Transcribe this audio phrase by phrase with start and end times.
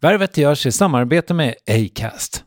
[0.00, 2.44] Värvet görs i samarbete med Acast.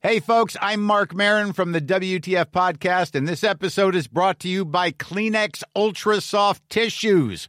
[0.00, 4.48] Hey, folks, I'm Mark Marin from the WTF Podcast, and this episode is brought to
[4.48, 7.48] you by Kleenex Ultra Soft Tissues,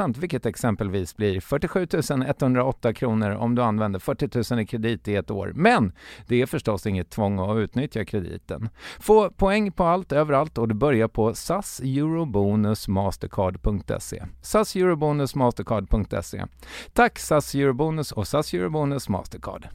[0.00, 1.86] procent vilket exempelvis blir 47
[2.26, 5.52] 108 kronor om du använder 40 000 i kredit i ett år.
[5.54, 5.92] Men
[6.26, 8.68] det är förstås inget tvång att utnyttja krediten.
[9.00, 14.22] Få poäng på allt överallt och du börjar på SAS Eurobonus Mastercard.se.
[14.42, 16.44] SAS Eurobonus Mastercard.se.
[16.92, 19.68] Tack SAS Eurobonus och SAS Eurobonus Mastercard.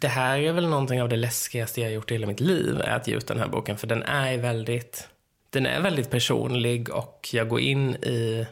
[0.00, 3.08] Det här är väl någonting av det läskigaste jag gjort i hela mitt liv, att
[3.08, 5.08] ge ut den här boken, för den är väldigt
[5.50, 8.46] den är väldigt personlig och jag går in i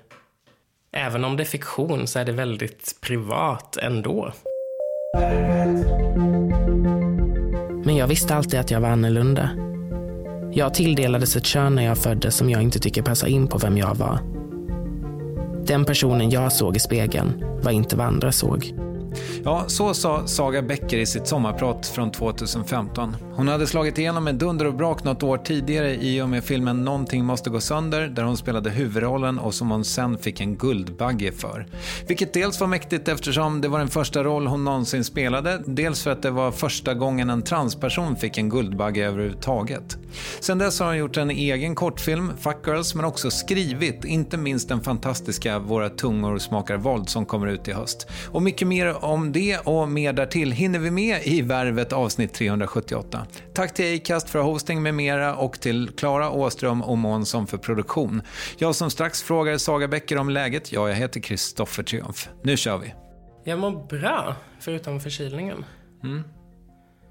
[0.93, 4.32] även om det är fiktion så är det väldigt privat ändå.
[7.85, 9.50] Men jag visste alltid att jag var annorlunda.
[10.52, 13.79] Jag tilldelades ett kön när jag föddes som jag inte tycker passar in på vem
[13.79, 14.19] jag var.
[15.67, 18.75] Den personen jag såg i spegeln var inte vad andra såg.
[19.44, 23.16] Ja, så sa Saga Becker i sitt sommarprat från 2015.
[23.37, 26.84] Hon hade slagit igenom med dunder och brak något år tidigare i och med filmen
[26.84, 31.32] Någonting måste gå sönder, där hon spelade huvudrollen och som hon sen fick en Guldbagge
[31.32, 31.66] för.
[32.06, 36.11] Vilket dels var mäktigt eftersom det var den första roll hon någonsin spelade, dels för
[36.11, 39.96] att det var första gången en transperson fick en Guldbagge överhuvudtaget.
[40.40, 44.69] Sen dess har hon gjort en egen kortfilm, Fuck Girls, men också skrivit, inte minst
[44.69, 48.06] den fantastiska Våra tungor smakar våld som kommer ut i höst.
[48.28, 53.26] Och mycket mer om det och mer därtill hinner vi med i Värvet avsnitt 378.
[53.54, 58.22] Tack till Acast för hosting med mera och till Klara Åström och Månsson för produktion.
[58.58, 62.28] Jag som strax frågar Saga Bäcker om läget, ja, jag heter Kristoffer Triumf.
[62.42, 62.94] Nu kör vi!
[63.44, 65.64] Jag mår bra, förutom förkylningen.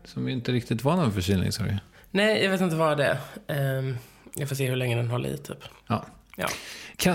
[0.06, 1.78] Som ju inte riktigt var någon förkylning, sa du.
[2.12, 3.06] Nej, jag vet inte vad det
[3.48, 3.78] är.
[3.80, 3.98] Ehm,
[4.36, 5.58] jag får se hur länge den håller i, typ.
[5.88, 6.06] Ja.
[6.38, 6.48] Ja.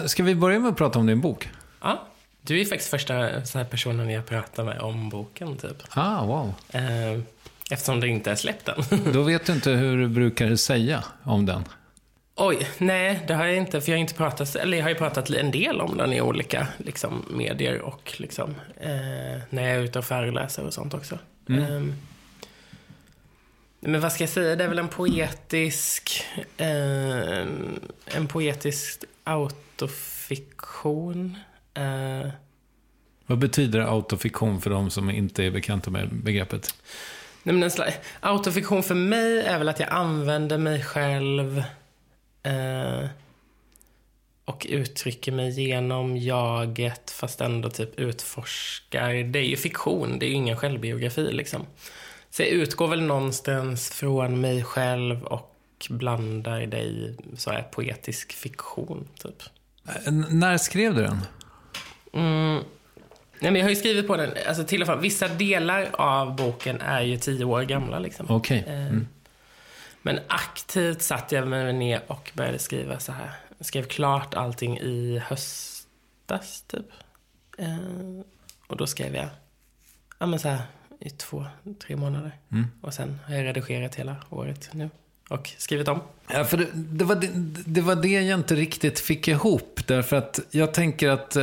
[0.09, 1.49] Ska vi börja med att prata om din bok?
[1.81, 2.09] ja.
[2.49, 5.83] Du är faktiskt första så här personen jag pratar med om boken, typ.
[5.91, 6.55] Ah, wow.
[6.71, 7.25] Ehm,
[7.71, 8.85] eftersom det inte är släppt än.
[9.13, 11.65] Då vet du inte hur du brukar säga om den.
[12.35, 13.81] Oj, nej, det har jag inte.
[13.81, 16.21] För jag har inte pratat, eller jag har ju pratat en del om den i
[16.21, 21.19] olika liksom, medier och liksom, eh, när jag är ute och föreläser och sånt också.
[21.49, 21.95] Ehm,
[23.81, 26.25] men vad ska jag säga, det är väl en poetisk,
[26.57, 27.47] eh,
[28.17, 31.37] en poetisk autofiktion.
[31.79, 32.29] Eh,
[33.27, 36.75] Vad betyder autofiktion för de som inte är bekanta med begreppet?
[37.43, 41.59] Nej, men en slags, autofiktion för mig är väl att jag använder mig själv
[42.43, 43.07] eh,
[44.45, 49.09] och uttrycker mig genom jaget fast ändå typ utforskar.
[49.15, 51.67] Det är ju fiktion, det är ju ingen självbiografi liksom.
[52.31, 55.55] Så jag utgår väl någonstans från mig själv och
[55.91, 59.43] blandar det i så här, poetisk fiktion typ.
[60.07, 61.19] N- när skrev du den?
[62.13, 62.65] Mm.
[63.41, 66.37] Nej, men jag har ju skrivit på den, alltså till och från, vissa delar av
[66.37, 68.27] boken är ju tio år gamla liksom.
[68.29, 68.65] Okej.
[68.69, 68.97] Eh,
[70.03, 73.31] Men aktivt satt jag mig ner och började skriva så här.
[73.59, 76.87] Jag skrev klart allting i höstas, typ.
[77.59, 77.77] Eh,
[78.67, 79.29] och då skrev jag,
[80.19, 80.61] ja men så här,
[81.01, 81.45] i två,
[81.87, 82.33] tre månader.
[82.81, 84.91] Och sen har jag redigerat hela året nu.
[85.29, 86.01] Och skrivit om.
[86.33, 87.29] Ja, för det, det, var det,
[87.67, 89.81] det var det jag inte riktigt fick ihop.
[89.87, 91.43] Därför att jag tänker att eh,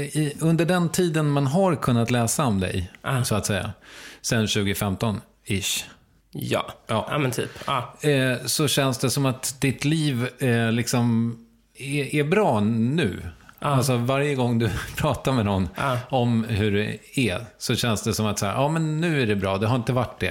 [0.00, 3.24] i, under den tiden man har kunnat läsa om dig, Ah.
[3.24, 3.72] så att säga,
[4.22, 5.84] sen 2015-ish,
[6.34, 7.06] Ja, Ja.
[7.10, 7.18] ja.
[7.18, 7.50] men typ.
[7.66, 7.94] Ja.
[8.00, 11.36] eh, så känns det som att ditt liv eh, liksom
[11.78, 13.22] är, är bra nu.
[13.58, 15.98] Alltså varje gång du pratar med någon Ja.
[16.08, 16.98] om hur det
[17.30, 19.66] är, så känns det som att så här, ja men nu är det bra, det
[19.66, 20.26] har inte varit det.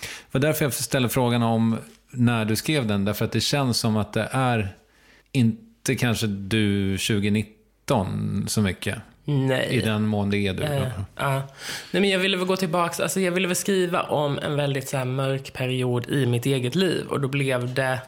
[0.00, 1.76] Det var därför jag ställer frågan om
[2.16, 4.76] när du skrev den, därför att det känns som att det är
[5.32, 8.98] inte kanske du 2019 så mycket.
[9.24, 9.68] Nej.
[9.70, 10.62] I den mån det är du.
[10.62, 11.42] Eh, ja.
[11.90, 14.88] Nej, men jag ville väl gå tillbaka, alltså jag ville väl skriva om en väldigt
[14.88, 17.06] så här mörk period i mitt eget liv.
[17.08, 18.00] Och då blev det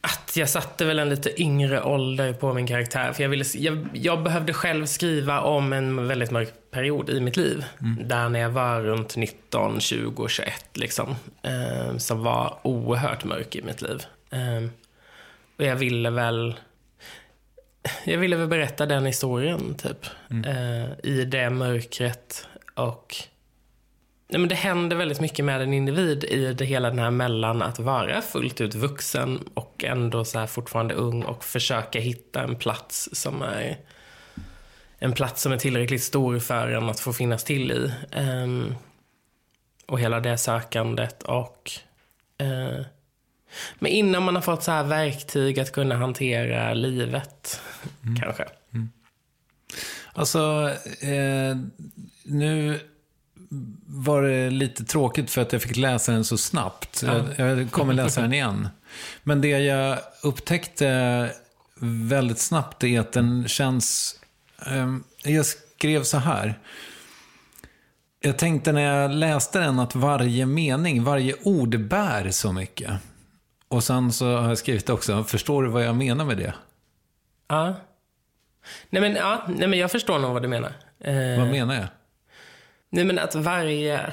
[0.00, 3.12] att jag satte väl en lite yngre ålder på min karaktär.
[3.12, 7.36] För jag, ville, jag, jag behövde själv skriva om en väldigt mörk period i mitt
[7.36, 7.64] liv.
[8.00, 11.16] Där när jag var runt 19, 20, 21 liksom.
[11.42, 14.02] Eh, som var oerhört mörk i mitt liv.
[14.30, 14.68] Eh,
[15.58, 16.54] och jag ville väl
[18.04, 20.06] jag ville väl berätta den historien, typ.
[20.46, 22.46] Eh, I det mörkret.
[22.74, 23.16] Och...
[24.28, 27.62] Nej, men det händer väldigt mycket med en individ i det hela den här mellan
[27.62, 32.56] att vara fullt ut vuxen och ändå så här fortfarande ung och försöka hitta en
[32.56, 33.76] plats som är
[34.98, 37.92] en plats som är tillräckligt stor för en att få finnas till i.
[38.12, 38.74] Ehm,
[39.86, 41.70] och hela det sökandet och
[42.38, 42.84] eh,
[43.78, 47.60] men innan man har fått så här verktyg att kunna hantera livet,
[48.20, 48.44] kanske.
[50.12, 51.56] Alltså, eh,
[52.24, 52.80] nu
[53.86, 57.02] var det lite tråkigt för att jag fick läsa den så snabbt.
[57.06, 58.68] Jag, jag kommer läsa den igen.
[59.22, 61.30] Men det jag upptäckte
[61.80, 64.14] väldigt snabbt är att den känns...
[64.66, 66.58] ehm, jag skrev så här.
[68.20, 72.90] Jag tänkte när jag läste den att varje mening, varje ord bär så mycket.
[73.68, 76.54] Och sen så har jag skrivit också, förstår du vad jag menar med det?
[77.48, 77.74] Ja.
[78.90, 80.72] Nej men, ja, nej men jag förstår nog vad du menar.
[81.00, 81.86] Eh, Vad menar jag?
[82.90, 84.12] nej men att varje...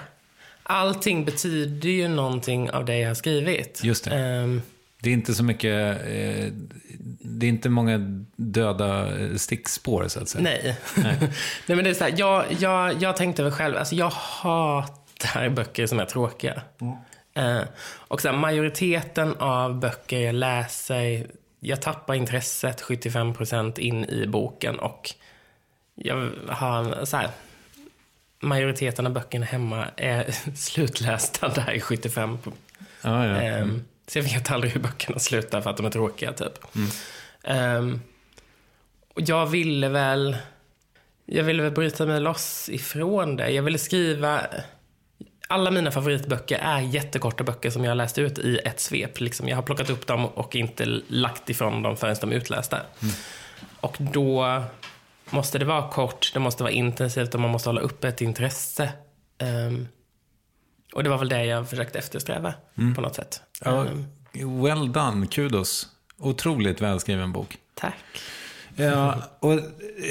[0.64, 3.82] Allting betyder ju någonting av det jag har skrivit.
[3.84, 4.16] Just det.
[4.16, 4.62] Ehm,
[5.06, 6.52] Det är inte så mycket, eh,
[7.20, 7.98] det är inte många
[8.36, 10.44] döda eh, stickspår så att säga.
[10.44, 10.78] Nej.
[10.96, 11.18] Nej.
[11.68, 15.50] Nej men det är så här, jag, jag, jag tänkte väl själv, alltså jag hatar
[15.50, 16.62] böcker som är tråkiga.
[16.82, 17.58] Mm.
[17.58, 21.28] Eh, och så här, majoriteten av böcker jag läser,
[21.60, 25.12] jag tappar intresset 75% in i boken och
[25.96, 27.30] jag har så här,
[28.40, 32.38] majoriteten av böckerna hemma är slutlästa där i 75.
[33.02, 33.36] Ah, ja.
[33.42, 33.86] mm.
[34.08, 36.60] så jag vet aldrig hur böckerna slutar för att de är tråkiga typ.
[36.76, 37.78] Mm.
[37.78, 38.02] Um,
[39.14, 40.38] och jag ville väl,
[41.26, 43.50] jag ville väl bryta mig loss ifrån det.
[43.50, 44.42] Jag ville skriva,
[45.48, 49.20] alla mina favoritböcker är jättekorta böcker som jag har läst ut i ett svep.
[49.20, 52.78] Liksom jag har plockat upp dem och inte lagt ifrån dem förrän de är utlästa.
[52.78, 53.16] Mm.
[53.80, 54.64] Och då
[55.30, 58.90] måste det vara kort, det måste vara intensivt och man måste hålla upp ett intresse.
[59.68, 59.88] Um,
[60.94, 62.96] och det var väl det jag försökte eftersträva mm.
[62.96, 63.42] på något sätt.
[63.64, 63.86] Ja,
[64.34, 65.88] well done, kudos.
[66.18, 67.58] Otroligt välskriven bok.
[67.74, 67.96] Tack.
[68.76, 69.60] Ja, och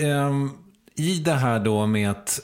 [0.02, 0.58] um,
[0.94, 2.40] i det här då med att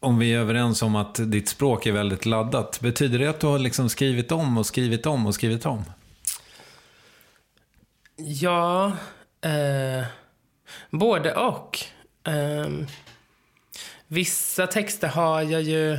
[0.00, 3.46] om vi är överens om att ditt språk är väldigt laddat, betyder det att du
[3.46, 5.84] har liksom skrivit om och skrivit om och skrivit om?
[8.16, 8.92] Ja,
[9.40, 10.04] eh,
[10.90, 11.78] både och.
[12.24, 12.68] Eh,
[14.06, 15.98] vissa texter har jag ju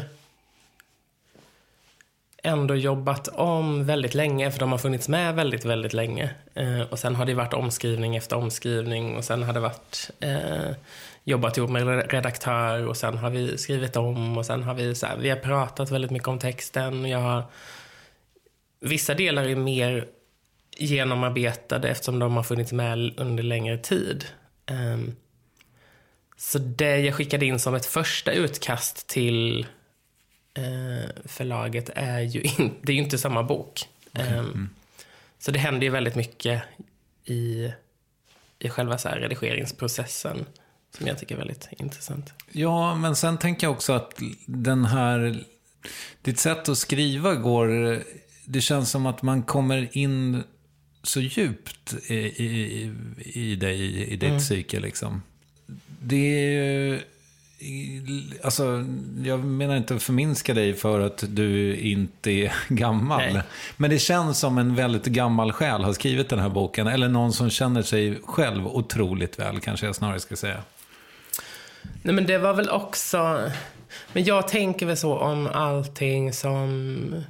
[2.43, 6.29] ändå jobbat om väldigt länge, för de har funnits med väldigt, väldigt länge.
[6.53, 10.75] Eh, och sen har det varit omskrivning efter omskrivning och sen har det varit eh,
[11.23, 15.05] jobbat ihop med redaktör och sen har vi skrivit om och sen har vi så
[15.05, 17.05] här, vi har pratat väldigt mycket om texten.
[17.05, 17.43] Jag har,
[18.79, 20.07] vissa delar är mer
[20.77, 24.25] genomarbetade eftersom de har funnits med under längre tid.
[24.65, 24.97] Eh,
[26.37, 29.67] så det jag skickade in som ett första utkast till
[31.25, 33.89] förlaget är ju, in, det är ju inte samma bok.
[34.13, 34.37] Okay.
[34.37, 34.69] Um, mm.
[35.39, 36.63] Så det händer ju väldigt mycket
[37.25, 37.71] i,
[38.59, 40.45] i själva så redigeringsprocessen.
[40.97, 42.33] Som jag tycker är väldigt intressant.
[42.51, 45.43] Ja, men sen tänker jag också att den här...
[46.21, 47.99] Ditt sätt att skriva går...
[48.45, 50.43] Det känns som att man kommer in
[51.03, 54.39] så djupt i, i, i dig, i ditt mm.
[54.39, 55.21] psyke liksom.
[55.99, 57.03] Det är
[58.43, 58.85] Alltså,
[59.23, 63.33] jag menar inte att förminska dig för att du inte är gammal.
[63.33, 63.43] Nej.
[63.77, 66.87] Men det känns som en väldigt gammal själ har skrivit den här boken.
[66.87, 70.63] Eller någon som känner sig själv otroligt väl, kanske jag snarare ska säga.
[72.01, 73.49] Nej men det var väl också...
[74.13, 77.23] Men jag tänker väl så om allting som...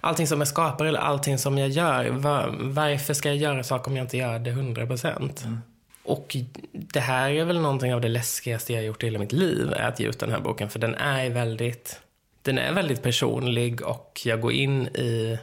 [0.00, 2.08] Allting som jag skapar eller allting som jag gör.
[2.10, 5.44] Var, varför ska jag göra saker om jag inte gör det 100 procent?
[5.44, 5.60] Mm.
[6.08, 6.36] Och
[6.72, 9.88] det här är väl någonting av det läskigaste jag gjort i hela mitt liv, är
[9.88, 10.70] att ge ut den här boken.
[10.70, 12.00] För den är väldigt,
[12.42, 15.38] den är väldigt personlig och jag går in i,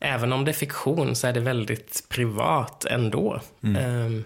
[0.00, 3.40] även om det är fiktion så är det väldigt privat ändå.
[3.62, 4.06] Mm.
[4.06, 4.24] Um,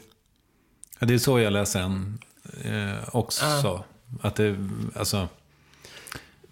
[0.98, 2.18] ja, det är så jag läser en
[2.64, 3.44] eh, också.
[3.44, 3.84] Ah.
[4.22, 4.56] Att det,
[4.96, 5.28] alltså...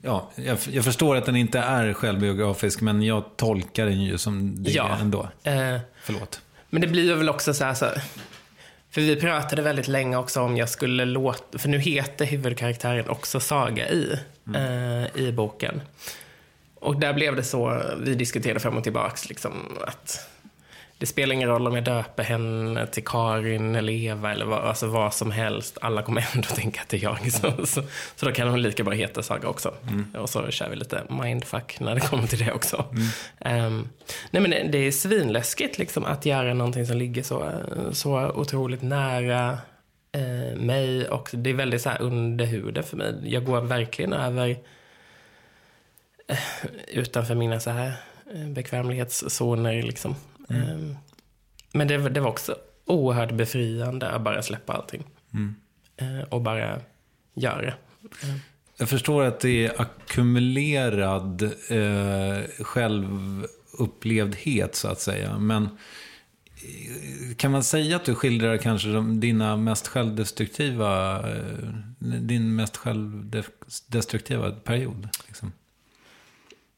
[0.02, 4.64] Ja, jag, jag, förstår att den inte är självbiografisk, men jag tolkar den ju som
[4.64, 4.96] det ja.
[5.00, 5.28] ändå.
[5.42, 6.40] Eh, Förlåt.
[6.70, 7.86] Men det blir väl också så här, så,
[8.94, 13.40] för vi pratade väldigt länge också om jag skulle låta, för nu heter huvudkaraktären också
[13.40, 15.04] Saga i, mm.
[15.04, 15.80] eh, i boken.
[16.74, 19.52] Och där blev det så, vi diskuterade fram och tillbaks, liksom,
[19.86, 20.28] att
[20.98, 24.86] det spelar ingen roll om jag döper henne till Karin eller Eva eller vad, alltså
[24.86, 25.78] vad som helst.
[25.80, 27.32] Alla kommer ändå tänka att det är jag.
[27.32, 27.82] Så, så,
[28.16, 29.74] så då kan hon lika bra heta Saga också.
[29.88, 30.06] Mm.
[30.14, 32.84] Och så kör vi lite mindfuck när det kommer till det också.
[33.40, 33.64] Mm.
[33.64, 33.88] Um,
[34.30, 37.52] nej men det, det är svinläskigt liksom att göra någonting som ligger så,
[37.92, 39.58] så otroligt nära
[40.16, 41.08] uh, mig.
[41.08, 43.14] Och det är väldigt så här under huden för mig.
[43.24, 44.48] Jag går verkligen över
[46.30, 46.36] uh,
[46.88, 47.92] utanför mina så här
[48.34, 50.16] uh, bekvämlighetszoner liksom.
[50.48, 50.62] Mm.
[50.62, 50.96] Ehm,
[51.72, 55.04] men det, det, var också oerhört befriande att bara släppa allting.
[55.34, 55.54] Mm.
[55.96, 56.80] Ehm, och bara
[57.34, 57.74] göra.
[58.22, 58.38] Mm.
[58.76, 65.38] Jag förstår att det är ackumulerad eh, självupplevdhet så att säga.
[65.38, 65.70] Men eh,
[67.36, 74.50] kan man säga att du skildrar kanske de, dina mest självdestruktiva, eh, din mest självdestruktiva
[74.50, 75.08] period?
[75.26, 75.52] Liksom?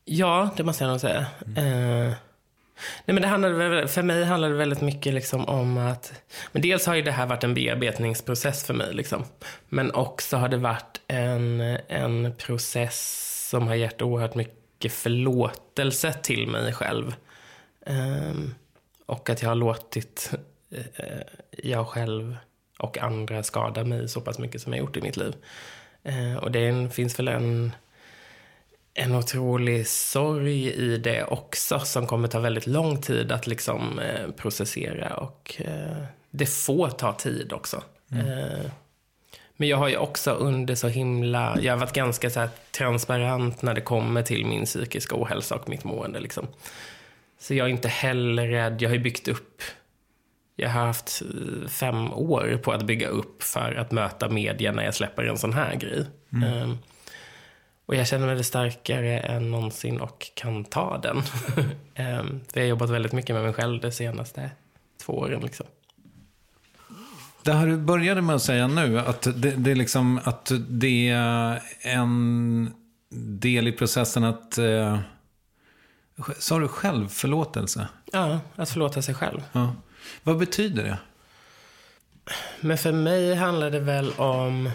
[0.04, 1.26] Ja, det måste jag nog säga.
[1.46, 2.08] Mm.
[2.08, 2.14] Eh,
[3.04, 6.12] Nej, men det handlade, för mig handlade det väldigt mycket liksom om att...
[6.52, 8.94] Men dels har ju det här varit en bearbetningsprocess för mig.
[8.94, 9.24] Liksom.
[9.68, 16.48] Men också har det varit en, en process som har gett oerhört mycket förlåtelse till
[16.48, 17.14] mig själv.
[17.86, 18.54] Um,
[19.06, 20.30] och att jag har låtit
[20.72, 20.80] uh,
[21.50, 22.36] jag själv
[22.78, 25.34] och andra skada mig så pass mycket som jag gjort i mitt liv.
[26.08, 27.72] Uh, och det finns väl en
[28.98, 34.30] en otrolig sorg i det också som kommer ta väldigt lång tid att liksom eh,
[34.30, 37.82] processera och eh, det får ta tid också.
[38.12, 38.26] Mm.
[38.26, 38.70] Eh,
[39.56, 43.74] men jag har ju också under så himla, jag har varit ganska så transparent när
[43.74, 46.46] det kommer till min psykiska ohälsa och mitt mående liksom.
[47.40, 49.62] Så jag är inte heller rädd, jag har ju byggt upp
[50.56, 51.22] jag har haft
[51.68, 55.52] fem år på att bygga upp för att möta media när jag släpper en sån
[55.52, 56.06] här grej.
[56.32, 56.78] Mm.
[57.86, 61.16] Och jag känner mig starkare än någonsin och kan ta den.
[62.18, 64.50] um, jag har jobbat väldigt mycket med mig själv de senaste
[65.04, 65.40] två åren.
[65.40, 65.66] Liksom.
[67.42, 71.08] Det här du började med att säga nu, att det, det, är, liksom, att det
[71.08, 72.72] är en
[73.10, 74.58] del i processen att...
[74.58, 74.98] Eh,
[76.38, 77.88] sa du självförlåtelse?
[78.12, 79.42] Ja, att förlåta sig själv.
[79.52, 79.74] Ja.
[80.22, 80.98] Vad betyder det?
[82.60, 84.70] Men för mig handlar det väl om...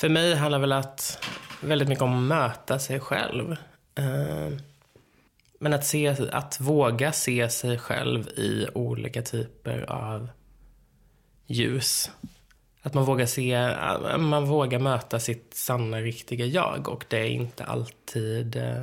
[0.00, 1.26] För mig handlar väl att,
[1.60, 3.56] väldigt mycket om att möta sig själv.
[3.94, 4.48] Eh,
[5.58, 10.28] men att, se, att våga se sig själv i olika typer av
[11.46, 12.10] ljus.
[12.82, 16.88] Att man vågar se, eh, man vågar möta sitt sanna, riktiga jag.
[16.88, 18.82] Och det är inte alltid eh,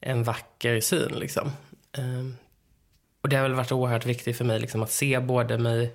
[0.00, 1.50] en vacker syn liksom.
[3.20, 5.94] Och det har väl varit oerhört viktigt för mig liksom, att se både mig,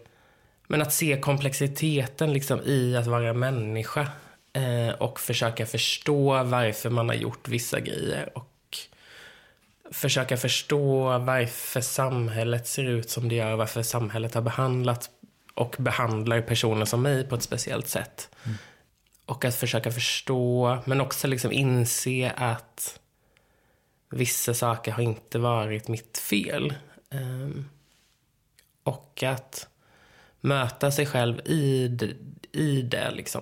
[0.72, 4.08] men att se komplexiteten liksom, i att vara människa.
[4.54, 8.38] Eh, och försöka förstå varför man har gjort vissa grejer.
[8.38, 8.78] Och
[9.92, 13.56] försöka förstå varför samhället ser ut som det gör.
[13.56, 15.10] Varför samhället har behandlat
[15.54, 18.30] och behandlar personer som mig på ett speciellt sätt.
[18.44, 18.58] Mm.
[19.26, 23.00] Och att försöka förstå, men också liksom inse att
[24.10, 26.74] vissa saker har inte varit mitt fel.
[27.10, 27.70] Um,
[28.84, 29.69] och att
[30.42, 32.14] möta sig själv i, det,
[32.52, 33.42] i det liksom.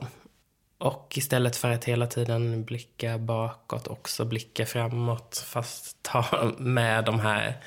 [0.77, 5.45] Och istället för att hela tiden blicka bakåt också blicka framåt.
[5.47, 7.57] Fast ta med de här...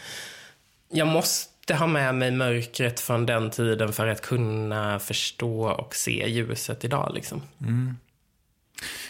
[0.88, 6.28] Jag måste ha med mig mörkret från den tiden för att kunna förstå och se
[6.28, 7.12] ljuset idag.
[7.14, 7.42] Liksom.
[7.60, 7.96] Mm.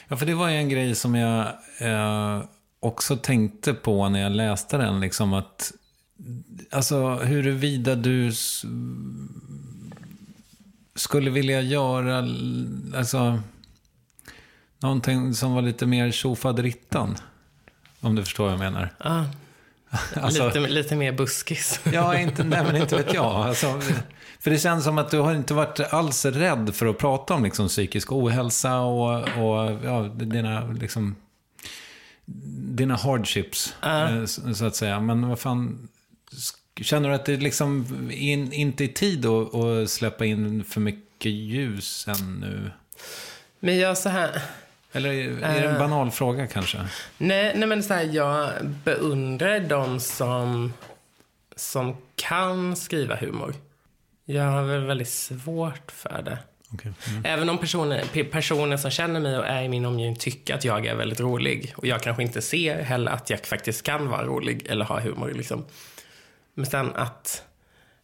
[0.09, 1.47] Ja, för det var ju en grej som jag
[1.79, 2.43] eh,
[2.81, 5.01] också tänkte på när jag läste den.
[5.01, 5.73] Liksom att
[6.71, 8.33] Alltså huruvida du
[10.95, 12.19] skulle vilja göra
[12.97, 13.41] alltså,
[14.79, 17.17] någonting som var lite mer tjofaderittan.
[18.01, 18.95] Om du förstår vad jag menar.
[18.99, 19.25] Ah.
[20.17, 21.81] Alltså, lite, lite mer buskis.
[21.93, 23.25] ja, inte, nej, men inte vet jag.
[23.25, 23.81] Alltså,
[24.41, 27.45] för det känns som att du har inte varit alls rädd för att prata om
[27.45, 31.17] liksom, psykisk ohälsa och, och ja, dina, liksom,
[32.75, 34.25] dina hardships, uh.
[34.55, 35.01] så att säga.
[35.01, 35.89] Men vad fan,
[36.83, 41.33] Känner du att det liksom in, inte är tid att, att släppa in för mycket
[41.33, 42.71] ljus ännu?
[43.61, 44.43] Men jag så här...
[44.93, 46.79] Eller är det en uh, banal fråga kanske?
[47.19, 48.51] Nej, nej men så här, jag
[48.85, 50.73] beundrar de som,
[51.57, 53.55] som kan skriva humor.
[54.25, 56.39] Jag har väl väldigt svårt för det.
[56.75, 56.93] Okay.
[57.09, 57.25] Mm.
[57.25, 60.87] Även om personer, personer som känner mig och är i min omgivning tycker att jag
[60.87, 61.73] är väldigt rolig.
[61.77, 65.33] Och jag kanske inte ser heller att jag faktiskt kan vara rolig eller ha humor.
[65.35, 65.65] Liksom.
[66.61, 67.45] Men sen att,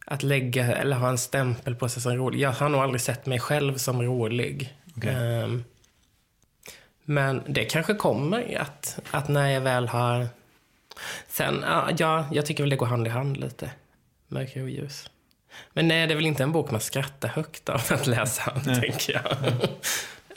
[0.05, 2.39] att lägga eller ha en stämpel på sig som rolig.
[2.39, 4.77] Jag har nog aldrig sett mig själv som rolig.
[4.95, 5.15] Okay.
[5.15, 5.63] Um, ehm,
[7.05, 10.27] men det kanske kommer att, att när jag väl har...
[11.27, 11.65] Sen,
[11.97, 13.71] ja, jag tycker väl det går hand i hand lite.
[14.27, 15.09] Mörker och ljus.
[15.73, 19.13] Men nej, det är väl inte en bok man skrattar högt av att läsa, tänker
[19.13, 19.47] jag.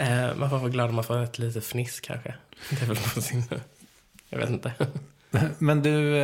[0.08, 2.34] uh, man får vara glad om man får ett litet fniss kanske.
[2.70, 3.44] Det är väl på sin...
[4.28, 4.72] Jag vet inte.
[5.58, 6.16] Men du...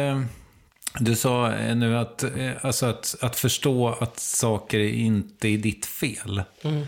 [1.00, 6.42] Du sa nu att, eh, alltså att, att förstå att saker inte är ditt fel.
[6.62, 6.86] Mm.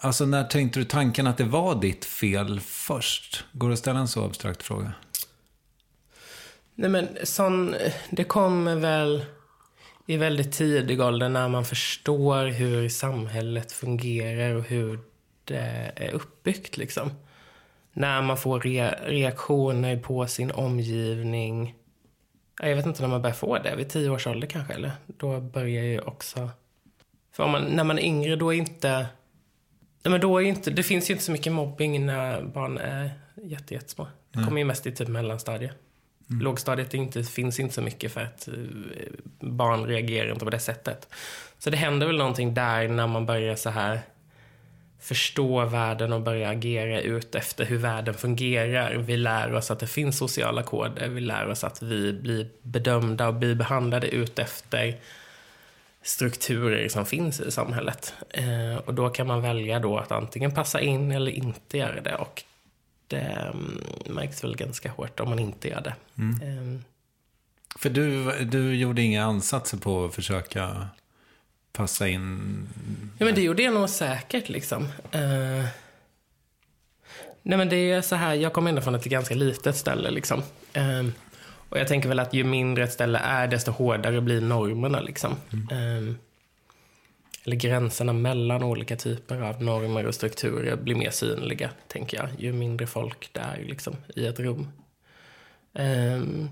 [0.00, 3.44] Alltså när tänkte du tanken att det var ditt fel först?
[3.52, 4.92] Går det att ställa en så abstrakt fråga?
[6.74, 7.74] Nej men sån,
[8.10, 9.24] det kommer väl
[10.06, 14.98] i väldigt tidig ålder när man förstår hur samhället fungerar och hur
[15.44, 17.10] det är uppbyggt liksom.
[17.92, 21.74] När man får re reaktioner på sin omgivning
[22.68, 24.92] jag vet inte när man börjar få det, vid tio års ålder kanske, eller?
[25.06, 26.50] Då börjar ju också...
[27.32, 28.90] För man, när man är yngre, då är inte...
[30.02, 30.70] Nej, men då är inte...
[30.70, 33.10] Det finns ju inte så mycket mobbing när barn är
[33.42, 34.06] jätte, jättesmå.
[34.30, 34.48] Det mm.
[34.48, 35.72] kommer ju mest i typ mellanstadiet.
[36.30, 36.42] Mm.
[36.42, 38.54] Lågstadiet inte, finns inte så mycket för att eh,
[39.40, 41.08] barn reagerar inte på det sättet.
[41.58, 44.00] Så det händer väl någonting där när man börjar så här
[45.00, 48.94] förstå världen och börja agera ut efter hur världen fungerar.
[48.94, 51.08] Vi lär oss att det finns sociala koder.
[51.08, 54.96] Vi lär oss att vi blir bedömda och blir behandlade ut efter
[56.02, 58.14] strukturer som finns i samhället.
[58.30, 62.14] Eh, och då kan man välja då att antingen passa in eller inte göra det.
[62.14, 62.42] Och
[63.06, 65.94] det mm, märks väl ganska hårt om man inte gör det.
[66.44, 66.84] Ehm,
[67.78, 70.88] För du, du gjorde inga ansatser på att försöka
[71.72, 72.68] passa in?
[73.18, 74.82] Ja, men det gjorde jag nog säkert liksom.
[75.10, 75.64] Eh,
[77.42, 80.42] nej, men det är så här, jag kommer ändå från ett ganska litet ställe liksom.
[80.72, 81.06] Eh,
[81.68, 85.36] och jag tänker väl att ju mindre ett ställe är, desto hårdare blir normerna liksom.
[85.70, 86.14] Eh,
[87.44, 92.28] eller gränserna mellan olika typer av normer och strukturer blir mer synliga, tänker jag.
[92.38, 94.68] Ju mindre folk det är liksom, i ett rum.
[95.74, 96.48] Ehm,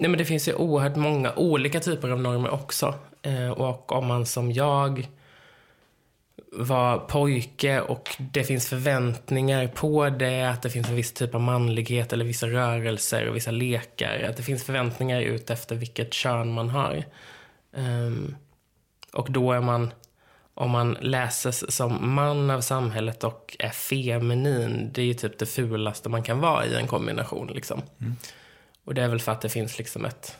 [0.00, 2.94] Nej, men det finns ju oerhört många olika typer av normer också.
[3.22, 5.08] Eh, och om man som jag
[6.52, 11.40] var pojke och det finns förväntningar på det, att det finns en viss typ av
[11.40, 14.26] manlighet eller vissa rörelser och vissa lekar.
[14.30, 17.04] Att det finns förväntningar ut efter vilket kön man har.
[17.76, 18.36] Ehm,
[19.12, 19.92] och då är man,
[20.54, 25.46] om man läses som man av samhället och är feminin, det är ju typ det
[25.46, 27.46] fulaste man kan vara i en kombination.
[27.46, 27.82] Liksom.
[28.84, 30.36] Och det är väl för att det finns liksom ett...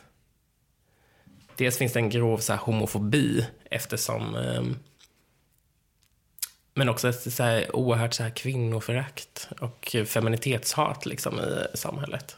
[1.55, 4.35] Dels finns det en grov så här, homofobi eftersom...
[4.35, 4.79] ehm,
[6.73, 12.37] men också ett så här, oerhört så här, kvinnoförakt och femininitetshat liksom, i samhället.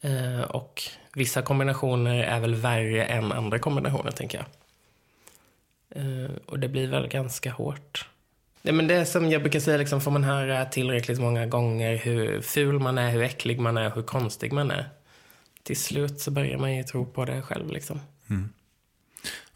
[0.00, 4.46] Eh, och vissa kombinationer är väl värre än andra kombinationer, tänker jag.
[6.02, 8.08] Eh, och det blir väl ganska hårt.
[8.62, 11.96] Nej, men det är som jag brukar säga, liksom, får man höra tillräckligt många gånger
[11.96, 14.88] hur ful man är, hur äcklig man är, hur konstig man är.
[15.68, 17.70] Till slut så börjar man ju tro på det själv.
[17.70, 18.00] Liksom.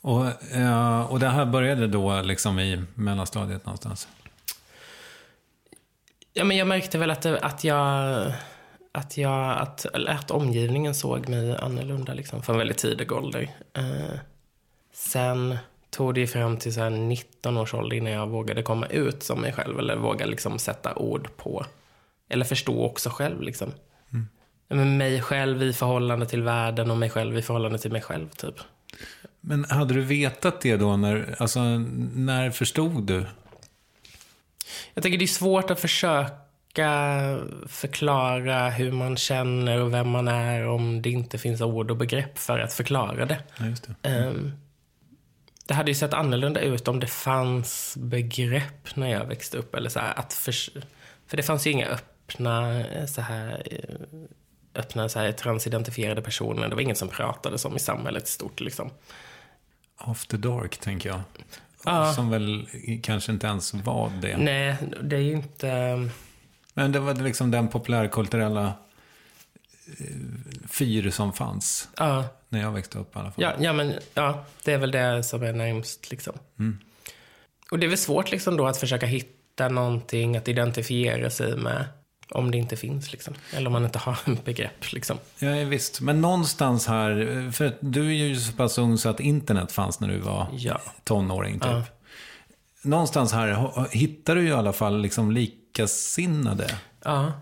[0.00, 4.08] Och, eh, och det här började då liksom i mellanstadiet någonstans?
[6.32, 8.32] Ja, men jag märkte väl att, det, att jag...
[8.92, 13.50] Att, jag att, att omgivningen såg mig annorlunda liksom, från väldigt tidig ålder.
[13.72, 14.18] Eh,
[14.92, 15.58] sen
[15.90, 19.22] tog det ju fram till så här 19 års ålder innan jag vågade komma ut
[19.22, 19.78] som mig själv.
[19.78, 21.66] Eller våga liksom sätta ord på.
[22.28, 23.42] Eller förstå också själv.
[23.42, 23.72] Liksom.
[24.72, 28.28] Men mig själv i förhållande till världen och mig själv i förhållande till mig själv.
[28.28, 28.54] Typ.
[29.40, 30.96] Men hade du vetat det då?
[30.96, 31.60] När, alltså,
[32.14, 33.26] när förstod du?
[34.94, 36.38] Jag tycker det är svårt att försöka
[37.66, 42.38] förklara hur man känner och vem man är om det inte finns ord och begrepp
[42.38, 43.38] för att förklara det.
[43.58, 44.08] Ja, just det.
[44.08, 44.52] Ehm,
[45.66, 49.74] det hade ju sett annorlunda ut om det fanns begrepp när jag växte upp.
[49.74, 50.52] Eller så här, att för,
[51.26, 54.18] för det fanns ju inga öppna, eh, så här, eh,
[54.74, 56.68] öppna så här, transidentifierade personer.
[56.68, 58.60] Det var ingen som pratade som i samhället stort.
[58.60, 58.90] Liksom.
[59.96, 61.20] After Dark, tänker jag.
[61.84, 62.12] Ja.
[62.12, 62.68] Som väl
[63.02, 64.36] kanske inte ens var det.
[64.36, 66.08] Nej, det är ju inte...
[66.74, 68.72] Men det var liksom den populärkulturella
[69.86, 70.06] eh,
[70.70, 73.42] fyr som fanns Ja, när jag växte upp i alla fall.
[73.44, 76.10] ja, ja, men, ja, det är väl det som är närmst.
[76.10, 76.32] Liksom.
[77.70, 81.84] Och det är väl svårt liksom, då att försöka hitta någonting att identifiera sig med.
[82.34, 83.34] Om det inte finns, liksom.
[83.52, 84.92] Eller om man inte har en begrepp.
[84.92, 85.18] Liksom.
[85.38, 86.00] Ja, visst.
[86.00, 90.08] Men någonstans här, för du är ju så pass ung så att internet fanns när
[90.08, 90.80] du var Ja.
[91.04, 91.70] tonåring typ.
[91.70, 91.82] Ja.
[92.82, 96.74] Någonstans här hittar du ju i alla fall liksom likasinnade.
[97.04, 97.32] Ja.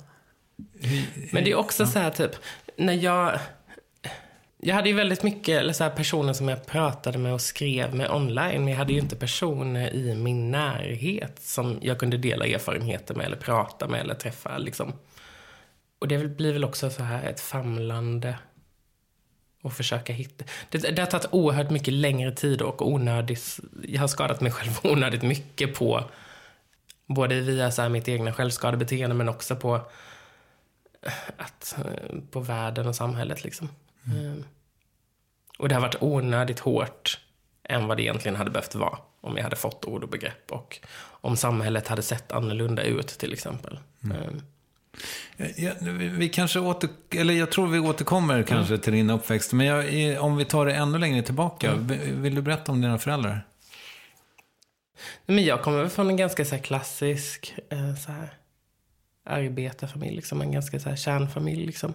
[1.32, 2.30] Men det är också så här typ,
[2.76, 3.38] när jag...
[4.62, 7.94] Jag hade ju väldigt mycket eller så här, personer som jag pratade med och skrev
[7.94, 8.64] med online.
[8.64, 13.26] Men jag hade ju inte personer i min närhet som jag kunde dela erfarenheter med
[13.26, 14.58] eller prata med eller träffa.
[14.58, 14.92] Liksom.
[15.98, 18.38] Och det blir väl också så här ett famlande
[19.62, 20.44] och försöka hitta.
[20.70, 23.60] Det, det har tagit oerhört mycket längre tid och onödigt.
[23.82, 26.04] Jag har skadat mig själv onödigt mycket på
[27.06, 29.80] både via så här mitt egna självskadebeteende men också på
[31.36, 31.76] att,
[32.30, 33.44] på världen och samhället.
[33.44, 33.68] Liksom.
[34.06, 34.44] Eh,
[35.58, 37.20] Och det har varit onödigt hårt
[37.62, 38.98] än vad det egentligen hade behövt vara.
[39.20, 43.32] Om jag hade fått ord och begrepp och om samhället hade sett annorlunda ut till
[43.32, 43.78] exempel.
[44.04, 44.16] Eh,
[45.56, 49.52] Ja, vi, kanske åter, eller jag tror vi återkommer kanske till din uppväxt.
[49.52, 51.74] Men jag, om vi tar det ännu längre tillbaka.
[51.76, 53.46] Vill- Vill du berätta om dina föräldrar?
[55.26, 58.28] Men jag kommer från en ganska så klassisk eh, så här,
[59.24, 60.40] arbetarfamilj, liksom.
[60.40, 61.66] en ganska så här kärnfamilj.
[61.66, 61.94] Liksom.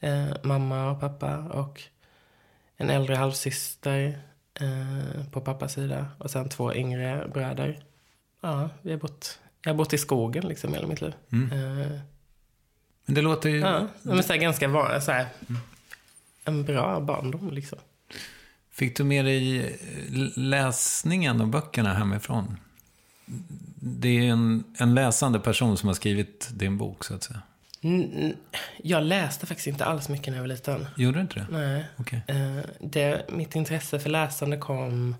[0.00, 1.82] Eh, mamma och pappa och
[2.76, 4.18] en äldre halvsyster
[4.60, 7.80] eh, på pappas sida och sen två yngre bröder.
[8.40, 11.14] Ja, vi har bott, jag har bott i skogen liksom hela mitt liv.
[11.32, 11.98] Eh,
[13.04, 13.58] Men det låter ju...
[13.58, 15.26] ja, men så här, ganska van, så här,
[16.44, 17.78] en bra barndom liksom.
[18.70, 19.74] Fick du med dig eh,
[20.36, 22.56] läsningen och böckerna hemifrån?
[23.80, 27.42] Det är en, en läsande person som har skrivit din bok, så att säga.
[28.82, 30.86] Jag läste faktiskt inte alls mycket när jag var liten.
[30.96, 31.46] Gjorde du inte det?
[31.50, 31.84] Nej.
[31.96, 32.22] Okej.
[32.26, 35.16] Eh, det, mitt intresse för läsande kom...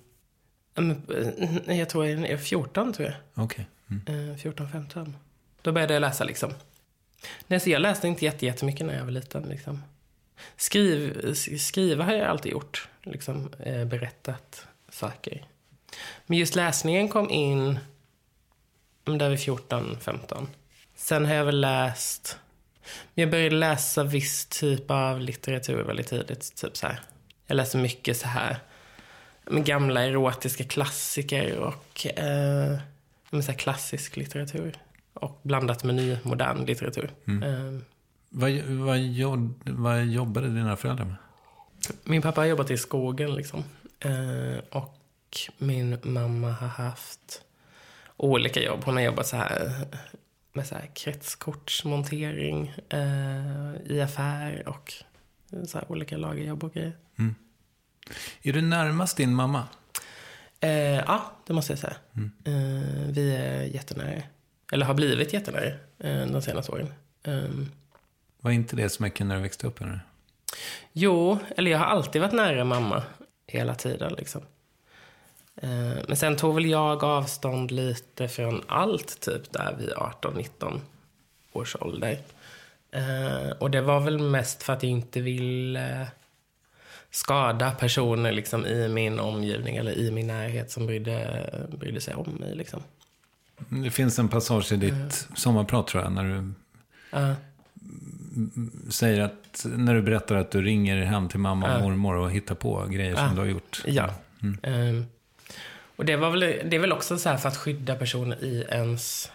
[0.76, 3.44] eh, Jag tror jag är 14, tror jag.
[3.44, 3.66] Okej.
[3.90, 4.30] Mm.
[4.30, 5.16] Eh, 14, 15.
[5.62, 6.54] Då började jag läsa liksom.
[7.46, 9.42] Nej, så jag läste inte jätte, jättemycket när jag var liten.
[9.42, 9.82] Liksom.
[10.56, 12.88] Skriv, skriva har jag alltid gjort.
[13.02, 15.46] Liksom, eh, berättat saker.
[16.26, 17.78] Men just läsningen kom in
[19.04, 20.48] där vid 14, 15.
[20.96, 22.38] Sen har jag väl läst...
[23.14, 26.54] Jag började läsa viss typ av litteratur väldigt tidigt.
[26.54, 27.00] Typ så här.
[27.46, 28.58] Jag läste mycket så här
[29.44, 32.78] med gamla erotiska klassiker och eh,
[33.42, 34.76] så klassisk litteratur.
[35.12, 37.10] Och blandat med ny modern litteratur.
[37.26, 37.42] Mm.
[37.42, 37.80] Eh,
[38.30, 41.16] vad, vad, jobb, vad jobbade dina föräldrar med?
[42.04, 43.64] Min pappa har jobbat i skogen liksom.
[44.00, 44.98] Eh, och
[45.58, 47.42] min mamma har haft
[48.16, 48.84] olika jobb.
[48.84, 49.72] Hon har jobbat så här
[50.58, 54.92] med så kretskortsmontering eh, i affär och
[55.66, 56.96] så här olika lagerjobb och grejer.
[57.18, 57.34] Mm.
[58.42, 59.68] Är du närmast din mamma?
[60.60, 61.96] Eh, ja, det måste jag säga.
[62.16, 62.30] Mm.
[62.44, 64.22] Eh, vi är jättenära.
[64.72, 65.66] Eller har blivit jättenära
[65.98, 66.92] eh, de senaste åren.
[67.22, 67.70] Ehm.
[68.40, 69.80] Var inte det så mycket när du växte upp?
[69.80, 70.00] Eller?
[70.92, 73.02] Jo, eller jag har alltid varit nära mamma.
[73.46, 74.42] Hela tiden liksom.
[75.62, 80.80] Eh, men sen tog väl jag avstånd lite från allt typ där vid 18-19
[81.52, 82.18] års ålder.
[82.90, 86.06] Eh, och det var väl mest för att jag inte ville
[87.10, 92.30] skada personer liksom i min omgivning eller i min närhet som brydde, brydde sig om
[92.40, 92.54] mig.
[92.54, 92.82] Liksom.
[93.68, 95.34] Det finns en passage i ditt uh.
[95.36, 96.52] sommarprat tror jag, när du
[97.18, 97.32] uh.
[98.90, 101.82] säger att, när du berättar att du ringer hem till mamma och uh.
[101.82, 103.82] mormor och hittar på grejer som du har gjort.
[103.86, 104.10] Ja.
[104.42, 105.06] Mm.
[105.98, 109.30] Och det, var väl, det är väl också så för att skydda personer i ens,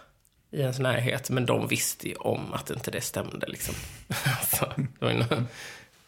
[0.51, 1.29] i ens närhet.
[1.29, 3.47] Men de visste ju om att inte det stämde.
[3.47, 3.75] Liksom.
[4.99, 5.45] det var nog,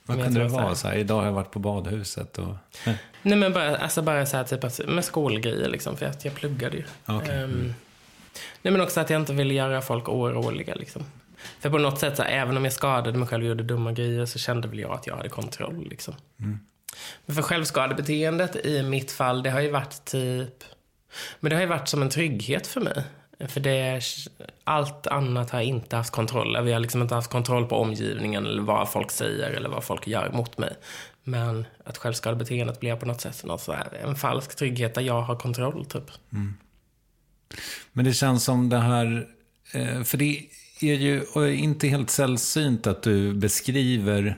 [0.06, 0.76] Vad kunde det vara?
[0.76, 2.56] Så här, idag har jag varit på badhuset och...
[2.86, 5.98] Nej, Nej men bara, alltså bara så här, typ att, med skolgrejer liksom.
[5.98, 6.84] För att jag pluggade ju.
[7.08, 7.44] Okay.
[7.44, 7.74] Um, mm.
[8.62, 11.06] Nej men också att jag inte ville göra folk oroliga liksom.
[11.60, 13.92] För på något sätt, så här, även om jag skadade mig själv och gjorde dumma
[13.92, 16.14] grejer så kände väl jag att jag hade kontroll liksom.
[16.40, 16.60] Mm.
[17.26, 20.64] Men för självskadebeteendet i mitt fall, det har ju varit typ...
[21.40, 23.04] Men det har ju varit som en trygghet för mig.
[23.48, 24.02] För det,
[24.64, 26.70] allt annat har jag inte haft kontroll över.
[26.70, 30.08] Jag har liksom inte haft kontroll på omgivningen eller vad folk säger eller vad folk
[30.08, 30.76] gör mot mig.
[31.24, 35.22] Men att självskadebeteendet blir på något sätt något så här, en falsk trygghet där jag
[35.22, 36.12] har kontroll, typ.
[36.34, 36.54] Mm.
[37.92, 39.28] Men det känns som det här,
[39.74, 40.46] eh, för det
[40.82, 44.38] är ju inte helt sällsynt att du beskriver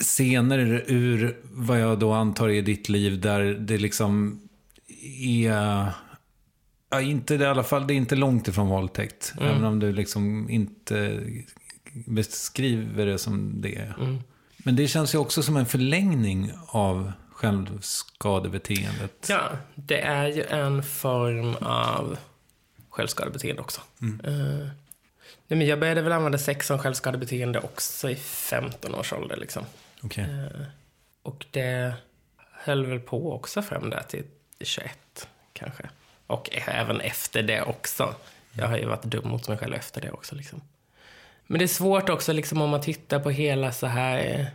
[0.00, 4.40] scener ur vad jag då antar är ditt liv där det liksom
[5.24, 5.92] är...
[6.92, 9.34] Ja, inte i alla fall, det är inte långt ifrån våldtäkt.
[9.36, 9.48] Mm.
[9.48, 11.20] Även om du liksom inte
[11.92, 13.94] beskriver det som det är.
[13.98, 14.18] Mm.
[14.56, 19.26] Men det känns ju också som en förlängning av självskadebeteendet.
[19.28, 22.16] Ja, det är ju en form av
[22.90, 23.80] självskadebeteende också.
[24.02, 24.20] Mm.
[24.26, 24.68] Uh,
[25.48, 29.36] nej, men jag började väl använda sex som självskadebeteende också i 15 års ålder.
[29.36, 29.64] Liksom.
[30.02, 30.24] Okay.
[30.24, 30.62] Eh,
[31.22, 31.94] och det
[32.52, 34.24] höll väl på också fram där till
[34.60, 35.90] 21 kanske.
[36.26, 38.14] Och även efter det också.
[38.52, 40.34] Jag har ju varit dum mot mig själv efter det också.
[40.34, 40.60] Liksom.
[41.46, 44.50] Men det är svårt också liksom, om man tittar på hela så här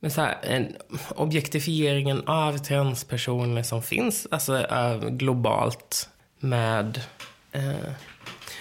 [0.00, 0.76] men så här, en,
[1.08, 7.00] objektifieringen av transpersoner som finns alltså, eh, globalt med
[7.52, 7.92] eh,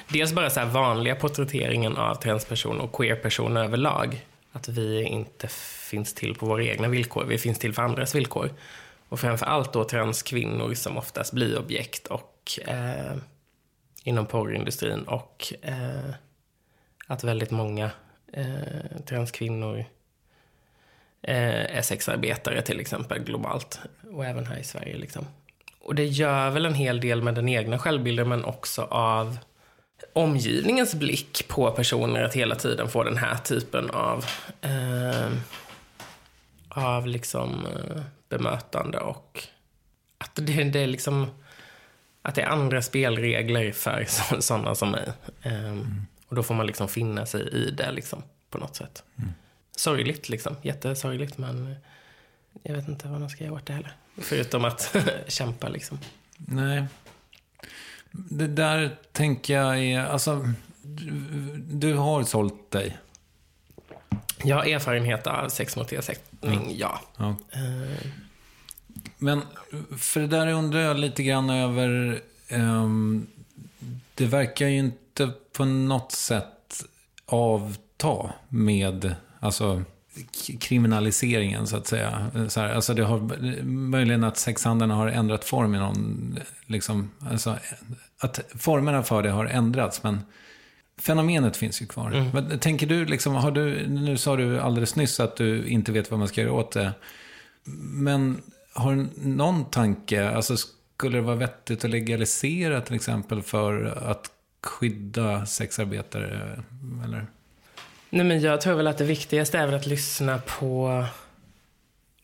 [0.07, 4.25] dels bara så vanliga porträtteringen av transpersoner och queerpersoner överlag.
[4.51, 5.47] Att vi inte
[5.89, 8.49] finns till på våra egna villkor, vi finns till för andras villkor.
[9.09, 13.15] Och framför allt då transkvinnor som oftast blir objekt och eh,
[14.03, 16.13] inom porrindustrin och eh,
[17.07, 17.91] att väldigt många
[18.33, 19.85] eh, transkvinnor
[21.21, 23.79] eh, är sexarbetare till exempel globalt
[24.13, 24.97] och även här i Sverige.
[24.97, 25.25] Liksom.
[25.79, 29.37] Och det gör väl en hel del med den egna självbilden men också av
[30.13, 34.25] omgivningens blick på personer att hela tiden få den här typen av
[34.61, 35.29] eh,
[36.85, 39.43] av liksom eh, bemötande och
[40.17, 41.27] att det, det, är liksom
[42.21, 44.05] att det är andra spelregler för
[44.39, 45.09] sådana som mig.
[45.41, 46.05] Eh, mm.
[46.27, 49.03] Och då får man liksom finna sig i det liksom, på något sätt.
[49.17, 49.33] Mm
[49.79, 50.55] sorgligt liksom.
[50.61, 51.75] Jättesorgligt men
[52.63, 53.91] jag vet inte vad man ska göra åt det heller.
[54.17, 54.95] Förutom att
[55.27, 55.99] kämpa liksom.
[56.37, 56.85] Nej.
[58.11, 61.11] Det där tänker jag är, alltså, du,
[61.57, 62.97] du har sålt dig.
[64.43, 66.59] Jag har erfarenhet av sex mot ersättning, mm.
[66.69, 67.01] ja.
[67.17, 67.35] ja.
[67.55, 68.07] Uh.
[69.17, 69.41] Men
[69.97, 72.21] för det där undrar jag lite grann över.
[72.51, 73.27] Um,
[74.15, 76.85] det verkar ju inte på något sätt
[77.25, 79.83] avta med Alltså
[80.59, 82.31] kriminaliseringen så att säga.
[82.47, 83.19] Så här, alltså det har,
[83.63, 87.57] möjligen att sexhandeln har ändrat form i någon, liksom, alltså,
[88.19, 90.03] att formerna för det har ändrats.
[90.03, 90.21] Men
[90.99, 92.11] fenomenet finns ju kvar.
[92.11, 92.29] Mm.
[92.33, 96.11] Men tänker du, liksom, har du, nu sa du alldeles nyss att du inte vet
[96.11, 96.91] vad man ska göra åt det.
[97.81, 98.41] Men
[98.73, 104.31] har du någon tanke, alltså skulle det vara vettigt att legalisera till exempel för att
[104.63, 106.63] skydda sexarbetare?
[107.05, 107.27] Eller?
[108.09, 111.05] Nej, men jag tror väl att det viktigaste är väl att lyssna på,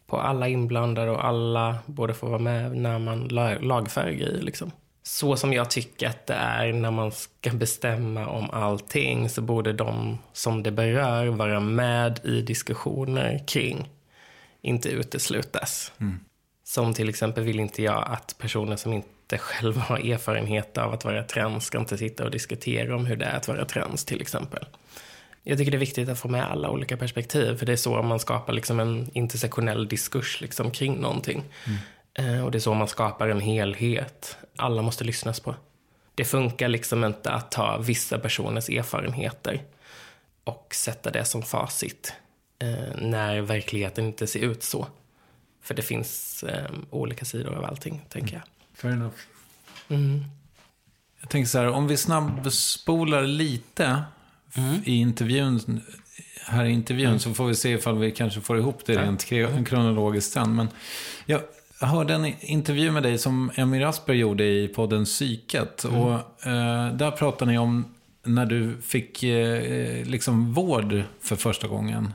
[0.08, 4.42] på alla inblandade och alla borde få vara med när man la- lagför grejer.
[4.42, 4.72] Liksom.
[5.08, 9.74] Så som jag tycker att det är när man ska bestämma om allting så borde
[9.74, 13.90] de som det berör vara med i diskussioner kring,
[14.62, 15.92] inte uteslutas.
[16.64, 21.06] Som till exempel vill inte jag att personer som inte själva har erfarenhet av att
[21.06, 24.22] vara trans ska inte sitta och diskutera om hur det är att vara trans till
[24.22, 24.66] exempel.
[25.44, 28.02] Jag tycker det är viktigt att få med alla olika perspektiv, för det är så
[28.02, 31.44] man skapar liksom en intersektionell diskurs liksom kring någonting.
[31.66, 31.74] Eh,
[32.44, 34.38] och det är så man skapar en helhet.
[34.56, 35.56] Alla måste lyssnas på.
[36.16, 39.62] Det funkar liksom inte att ta vissa personers erfarenheter
[40.44, 42.14] och sätta det som facit
[42.60, 44.88] eh, när verkligheten inte ser ut så.
[45.62, 48.44] För det finns eh, olika sidor av allting, tänker jag.
[48.74, 49.16] Fair enough.
[49.88, 50.24] Mm.
[51.22, 54.04] Jag tänker så här, om vi snabbspolar lite
[54.84, 55.82] i intervjun,
[56.46, 59.26] här i intervjun, så får vi se ifall vi kanske får ihop det rent
[59.68, 60.56] kronologiskt sen.
[60.56, 60.68] Men
[61.26, 61.42] jag
[61.80, 65.84] hörde en intervju med dig som Emir Asper gjorde i podden Psyket.
[65.84, 67.86] Och eh, där pratade ni om
[68.24, 72.14] när du fick eh, liksom vård för första gången.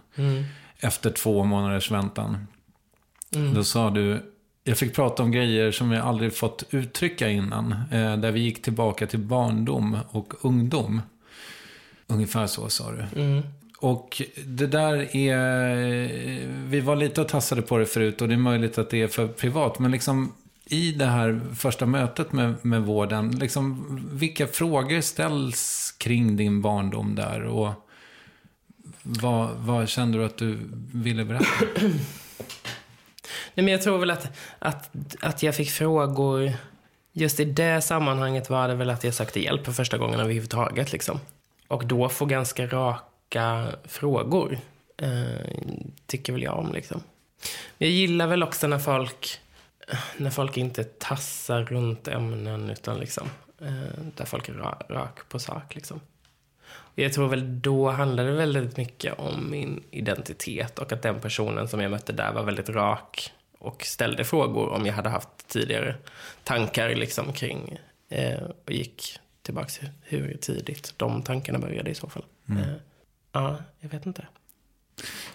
[0.78, 2.46] Efter två månaders väntan.
[3.54, 4.32] Då sa du,
[4.64, 7.72] jag fick prata om grejer som jag aldrig fått uttrycka innan.
[7.72, 11.02] Eh, där vi gick tillbaka till barndom och ungdom.
[12.06, 13.20] Ungefär så sa du.
[13.80, 15.76] Och det där är,
[16.66, 19.08] vi var lite och tassade på det förut och det är möjligt att det är
[19.08, 19.78] för privat.
[19.78, 20.32] Men liksom
[20.64, 27.14] i det här första mötet med, med vården, liksom, vilka frågor ställs kring din barndom
[27.14, 27.42] där?
[27.44, 27.70] Och
[29.02, 30.58] vad, vad kände du att du
[30.92, 31.46] ville berätta?
[33.54, 34.90] Nej, men jag tror väl att, att,
[35.20, 36.52] att jag fick frågor,
[37.12, 40.92] just i det sammanhanget var det väl att jag sökte hjälp för första gången överhuvudtaget.
[40.92, 41.20] Liksom.
[41.68, 42.66] Och då få ganska
[43.36, 44.58] raka frågor,
[44.96, 45.46] eh,
[46.06, 46.72] tycker väl jag om.
[46.72, 47.02] Liksom.
[47.78, 49.40] Jag gillar väl också när folk,
[50.16, 53.28] när folk inte tassar runt ämnen, utan liksom,
[53.60, 55.74] eh, där folk är ra, rak på sak.
[55.74, 56.00] Liksom.
[56.94, 61.68] Jag tror väl då handlade det väldigt mycket om min identitet och att den personen
[61.68, 65.94] som jag mötte där var väldigt rak och ställde frågor om jag hade haft tidigare
[66.44, 72.08] tankar liksom kring eh, och gick tillbaka till hur tidigt de tankarna började i så
[72.08, 72.24] fall.
[72.48, 72.74] Eh,
[73.32, 74.26] ja, jag vet inte.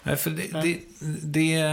[0.04, 0.80] Nej, för det, det,
[1.24, 1.64] det,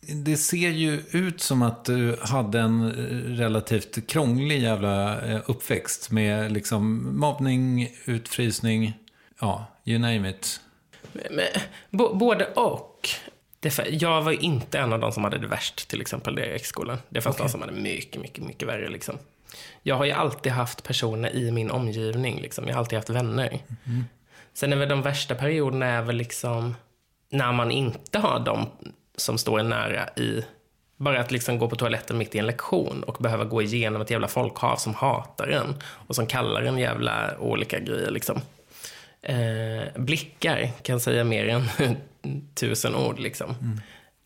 [0.00, 2.92] det ser ju ut som att du hade en
[3.36, 8.92] relativt krånglig jävla eh, uppväxt med liksom mobbning, utfrysning,
[9.40, 10.60] ja, you name it.
[11.90, 13.08] Men, både och.
[13.90, 16.98] Jag var inte en av de som hade det värst, till exempel, i skolan.
[17.08, 18.88] Det fanns de som hade mycket, mycket, mycket värre.
[18.88, 19.18] Liksom.
[19.82, 22.40] Jag har ju alltid haft personer i min omgivning.
[22.40, 22.66] Liksom.
[22.66, 23.60] Jag har alltid haft vänner.
[24.54, 26.74] Sen är väl de värsta perioderna är väl liksom
[27.30, 28.66] när man inte har dem
[29.16, 30.44] som står en nära i
[30.96, 34.10] bara att liksom gå på toaletten mitt i en lektion och behöva gå igenom ett
[34.10, 38.10] jävla folkhav som hatar en och som kallar en jävla olika grejer.
[38.10, 38.40] Liksom.
[39.22, 41.96] Eh, blickar kan säga mer än
[42.54, 43.18] tusen ord.
[43.18, 43.80] Liksom.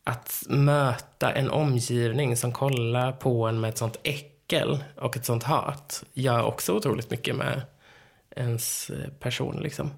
[0.04, 5.42] Att möta en omgivning som kollar på en med ett sånt äckel och ett sånt
[5.42, 7.62] hat gör också otroligt mycket med
[8.36, 9.60] ens eh, person.
[9.62, 9.90] Liksom.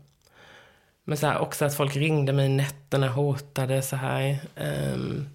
[1.09, 4.39] Men så här, också att folk ringde mig nätterna, hotade så här.
[4.57, 5.29] Um,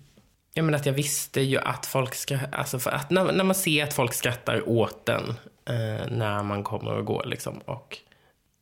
[0.53, 3.55] jag menar att jag visste ju att folk ska, alltså för att när, när man
[3.55, 5.29] ser att folk skrattar åt den
[5.65, 7.57] eh, när man kommer och går liksom.
[7.57, 7.97] Och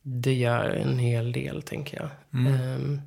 [0.02, 2.08] det gör en hel del, tänker jag.
[2.46, 3.00] Ehm,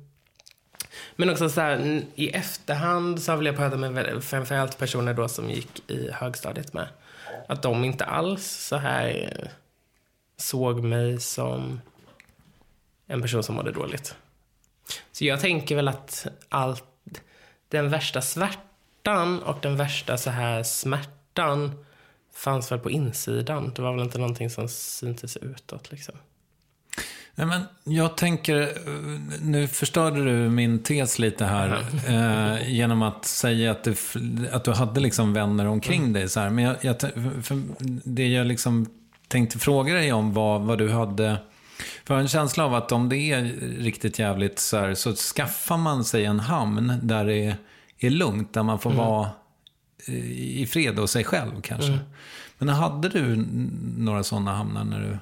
[1.16, 5.50] men också så här, i efterhand så har jag pratat med framförallt personer då som
[5.50, 6.88] gick i högstadiet med.
[7.48, 9.48] Att de inte alls så här eh,
[10.36, 11.80] såg mig som
[13.06, 14.14] en person som mådde dåligt.
[15.12, 16.84] Så jag tänker väl att allt,
[17.68, 21.84] den värsta svärtan och den värsta så här smärtan
[22.34, 23.72] fanns väl på insidan.
[23.74, 26.14] Det var väl inte någonting som syntes utåt liksom.
[27.38, 28.78] Nej, men jag tänker,
[29.40, 33.94] nu förstörde du min tes lite här eh, genom att säga att du,
[34.52, 36.28] att du hade liksom vänner omkring dig.
[36.28, 36.50] Så här.
[36.50, 36.96] Men jag, jag,
[38.04, 38.86] det jag liksom
[39.28, 41.36] tänkte fråga dig om var vad du hade...
[41.78, 43.42] För jag har en känsla av att om det är
[43.78, 47.56] riktigt jävligt så här, så skaffar man sig en hamn där det
[47.98, 49.30] är, lugnt, där man får vara
[50.08, 50.14] eh,
[50.60, 51.98] i fred och sig själv kanske.
[52.58, 53.44] Men hade du
[53.98, 55.18] några sådana hamnar när du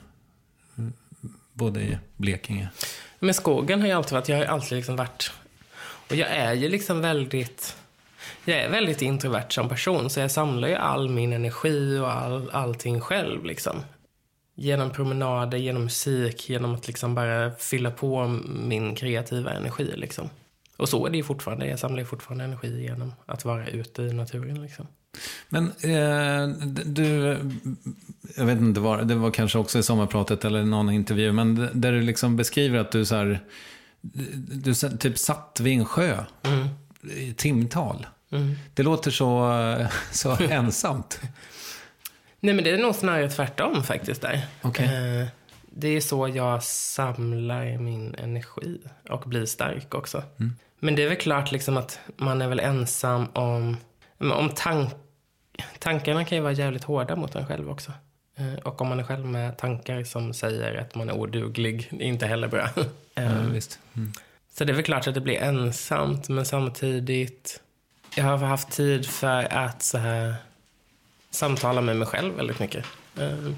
[1.52, 2.68] bodde i Blekinge?
[3.18, 5.32] Men skogen har ju alltid varit, jag har alltid liksom varit,
[6.08, 7.76] och jag är ju liksom väldigt,
[8.44, 12.50] jag är väldigt introvert som person, så jag samlar ju all min energi och all,
[12.50, 13.82] allting själv liksom.
[14.54, 20.30] Genom promenader, genom musik, genom att liksom bara fylla på min kreativa energi liksom.
[20.76, 24.02] Och så är det ju fortfarande, jag samlar ju fortfarande energi genom att vara ute
[24.02, 24.86] i naturen liksom.
[25.48, 26.48] Men eh,
[26.84, 27.38] du,
[28.36, 31.92] jag vet inte var, det var kanske också i sommarpratet eller någon intervju, men där
[31.92, 33.40] du liksom beskriver att du så här,
[34.52, 36.68] du typ satt vid en sjö mm.
[37.16, 38.06] i timtal.
[38.30, 38.54] Mm.
[38.74, 39.50] Det låter så,
[40.12, 41.20] så ensamt.
[42.44, 44.46] Nej, men det är nog snarare tvärtom faktiskt där.
[44.62, 44.86] Okay.
[44.86, 45.26] Eh,
[45.64, 48.80] det är så jag samlar min energi
[49.10, 50.22] och blir stark också.
[50.40, 50.52] Mm.
[50.78, 53.76] Men det är väl klart liksom att man är väl ensam om,
[54.18, 54.92] om tank,
[55.78, 57.92] tankarna kan ju vara jävligt hårda mot en själv också.
[58.36, 62.04] Eh, och om man är själv med tankar som säger att man är oduglig, det
[62.04, 62.68] är inte heller bra.
[63.14, 63.78] Ja, eh, visst.
[63.96, 64.12] Mm.
[64.54, 67.60] Så det är väl klart att det blir ensamt, men samtidigt,
[68.16, 70.34] jag har haft tid för att så här,
[71.34, 72.84] samtala med mig själv väldigt mycket.
[73.18, 73.54] Mm.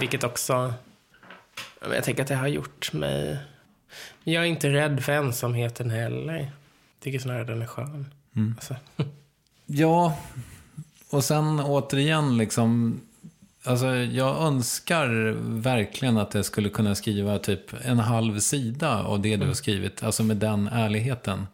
[0.00, 0.74] Vilket också,
[1.80, 3.38] jag tänker att det har gjort mig,
[4.24, 6.38] jag är inte rädd för ensamheten heller.
[6.38, 6.50] Jag
[7.00, 8.06] tycker snarare den är skön.
[8.36, 8.54] Mm.
[8.58, 8.76] Alltså.
[9.66, 10.18] Ja,
[11.10, 13.00] och sen återigen liksom,
[13.62, 15.08] alltså jag önskar
[15.60, 19.54] verkligen att jag skulle kunna skriva typ en halv sida av det du har mm.
[19.54, 21.46] skrivit, alltså med den ärligheten.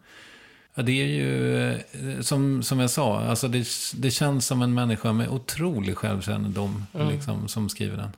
[0.74, 5.12] Ja, det är ju, som, som jag sa, alltså det, det känns som en människa
[5.12, 7.08] med otrolig självkännedom mm.
[7.08, 8.10] liksom, som skriver den.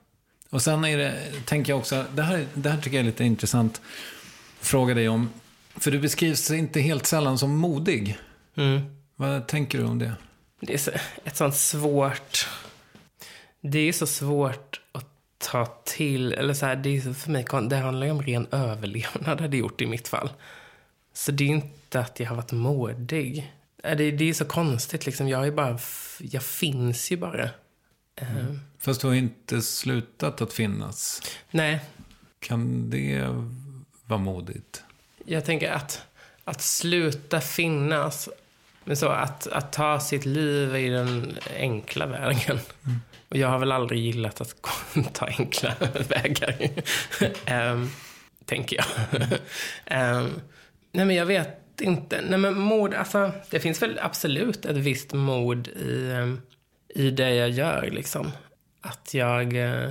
[0.51, 1.15] Och sen är det,
[1.47, 3.81] tänker jag också, det här, det här tycker jag är lite intressant
[4.61, 5.31] att fråga dig om.
[5.77, 8.19] För du beskrivs inte helt sällan som modig.
[8.57, 8.81] Mm.
[9.17, 10.13] Vad tänker du om det?
[10.61, 10.91] Det är så,
[11.25, 12.49] ett sånt svårt...
[13.61, 15.07] Det är så svårt att
[15.39, 19.41] ta till, eller så här, det är för mig, det handlar ju om ren överlevnad,
[19.41, 20.31] har det gjort i mitt fall.
[21.13, 23.53] Så det är inte att jag har varit modig.
[23.83, 25.29] Det, det är så konstigt liksom.
[25.29, 25.79] Jag, är bara,
[26.19, 27.51] jag finns ju bara.
[28.17, 28.61] Mm.
[28.79, 31.23] Fast du har inte slutat att finnas.
[31.51, 31.81] Nej.
[32.41, 33.27] Kan det
[34.05, 34.83] vara modigt?
[35.25, 36.03] Jag tänker att,
[36.45, 38.29] att sluta finnas,
[38.85, 42.59] men så att, att ta sitt liv i den enkla vägen.
[42.85, 43.01] Mm.
[43.29, 44.55] Och jag har väl aldrig gillat att
[45.13, 45.75] ta enkla
[46.09, 46.71] vägar.
[47.73, 47.91] um,
[48.45, 50.17] tänker jag.
[50.17, 50.41] um,
[50.93, 52.21] Nej, men jag vet inte.
[52.29, 56.41] Nej, men mod, alltså, det finns väl absolut ett visst mod i, ehm,
[56.89, 58.31] i det jag gör, liksom.
[58.81, 59.57] Att jag...
[59.57, 59.89] Eh,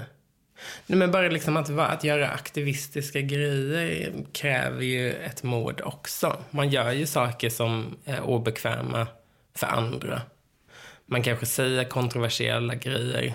[0.88, 6.38] nej, men bara liksom att, att göra aktivistiska grejer kräver ju ett mod också.
[6.50, 9.08] Man gör ju saker som är obekväma
[9.56, 10.22] för andra.
[11.06, 13.34] Man kanske säger kontroversiella grejer.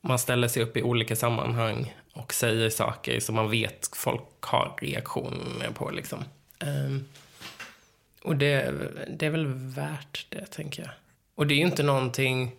[0.00, 4.76] Man ställer sig upp i olika sammanhang och säger saker som man vet folk har
[4.80, 5.90] reaktioner på.
[5.90, 6.24] Liksom.
[6.64, 7.04] Um,
[8.22, 8.74] och det,
[9.08, 10.90] det är väl värt det, tänker jag.
[11.34, 12.52] Och det är ju inte någonting...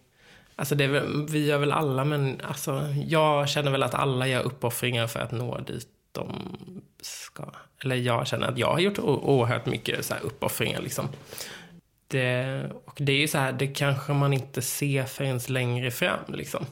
[0.56, 4.42] Alltså det väl, vi gör väl alla, men alltså, jag känner väl att alla gör
[4.44, 6.58] uppoffringar för att nå dit de
[7.02, 7.44] ska.
[7.84, 10.82] Eller jag känner att jag har gjort oerhört mycket så här uppoffringar.
[10.82, 11.08] Liksom.
[12.08, 16.20] Det, och det är ju så här, det kanske man inte ser förrän längre fram.
[16.28, 16.66] Liksom.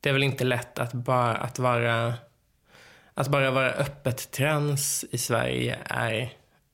[0.00, 2.14] Det är väl inte lätt att bara, att vara,
[3.14, 6.32] att bara vara öppet trans i Sverige är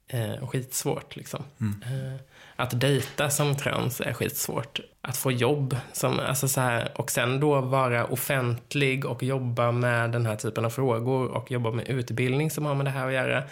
[0.09, 1.17] eh, skitsvårt.
[1.17, 1.45] Liksom.
[1.61, 1.83] Mm.
[1.83, 2.21] Eh,
[2.57, 4.81] att dejta som trans är skitsvårt.
[5.01, 10.11] Att få jobb, som, alltså så här, och sen då vara offentlig och jobba med
[10.11, 13.13] den här typen av frågor och jobba med utbildning som har med det här att
[13.13, 13.45] göra,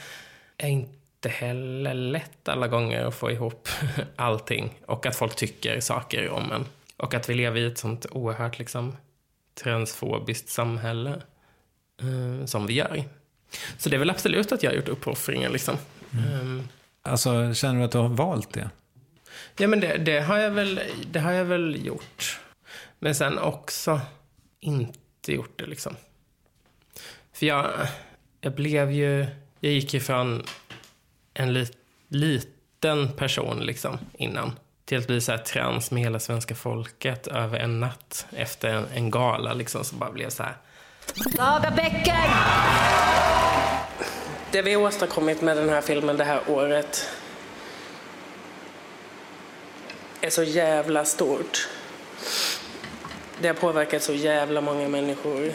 [0.56, 3.68] är inte heller lätt alla gånger att få ihop
[4.16, 4.78] allting.
[4.86, 6.64] Och att folk tycker saker om en.
[6.96, 8.96] Och att vi lever i ett sånt oerhört liksom,
[9.62, 11.22] transfobiskt samhälle
[12.00, 13.04] eh, som vi gör.
[13.78, 15.50] Så det är väl absolut att jag har gjort uppoffringar.
[15.50, 15.76] Liksom.
[16.12, 16.40] Mm.
[16.40, 16.68] Um,
[17.02, 18.70] alltså, känner du att du har valt det?
[19.56, 20.80] Ja, men det, det, har jag väl,
[21.10, 22.40] det har jag väl gjort.
[22.98, 24.00] Men sen också
[24.60, 25.96] inte gjort det liksom.
[27.32, 27.70] För jag,
[28.40, 29.26] jag blev ju,
[29.60, 30.42] jag gick ju från
[31.34, 31.66] en li,
[32.08, 34.52] liten person liksom innan
[34.84, 38.86] till att bli så här trans med hela svenska folket över en natt efter en,
[38.94, 40.56] en gala liksom som bara blev så här.
[41.38, 43.35] Laga bäcken!
[44.52, 47.10] Det vi åstadkommit med den här filmen det här året
[50.20, 51.68] är så jävla stort.
[53.40, 55.52] Det har påverkat så jävla många människor.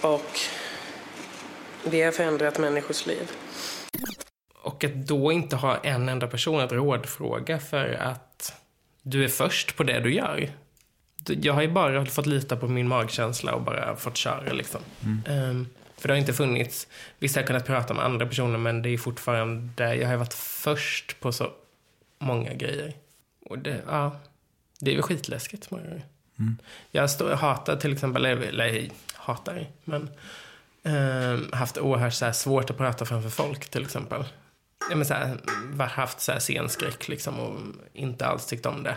[0.00, 0.40] Och
[1.84, 3.30] det har förändrat människors liv.
[4.62, 8.60] Och att då inte ha en enda person att rådfråga för att
[9.02, 10.50] du är först på det du gör.
[11.26, 14.80] Jag har ju bara fått lita på min magkänsla och bara fått köra liksom.
[15.04, 15.50] Mm.
[15.50, 15.68] Um,
[16.04, 16.86] För det har inte funnits,
[17.18, 20.34] visst har jag kunnat prata med andra personer men det är fortfarande, jag har varit
[20.34, 21.50] först på så
[22.18, 22.94] många grejer.
[23.46, 24.16] Och det, ja,
[24.80, 26.04] det är väl skitläskigt många gånger.
[26.38, 26.58] Mm.
[26.90, 30.10] Jag står, hatar till exempel, eller, eller hatar, men
[30.82, 34.24] eh, haft oerhört så här, svårt att prata framför folk till exempel.
[34.90, 35.38] Ja, men så här,
[35.86, 37.60] haft så här scenskräck liksom och
[37.92, 38.96] inte alls tyckt om det.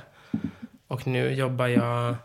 [0.87, 2.15] Och nu jobbar jag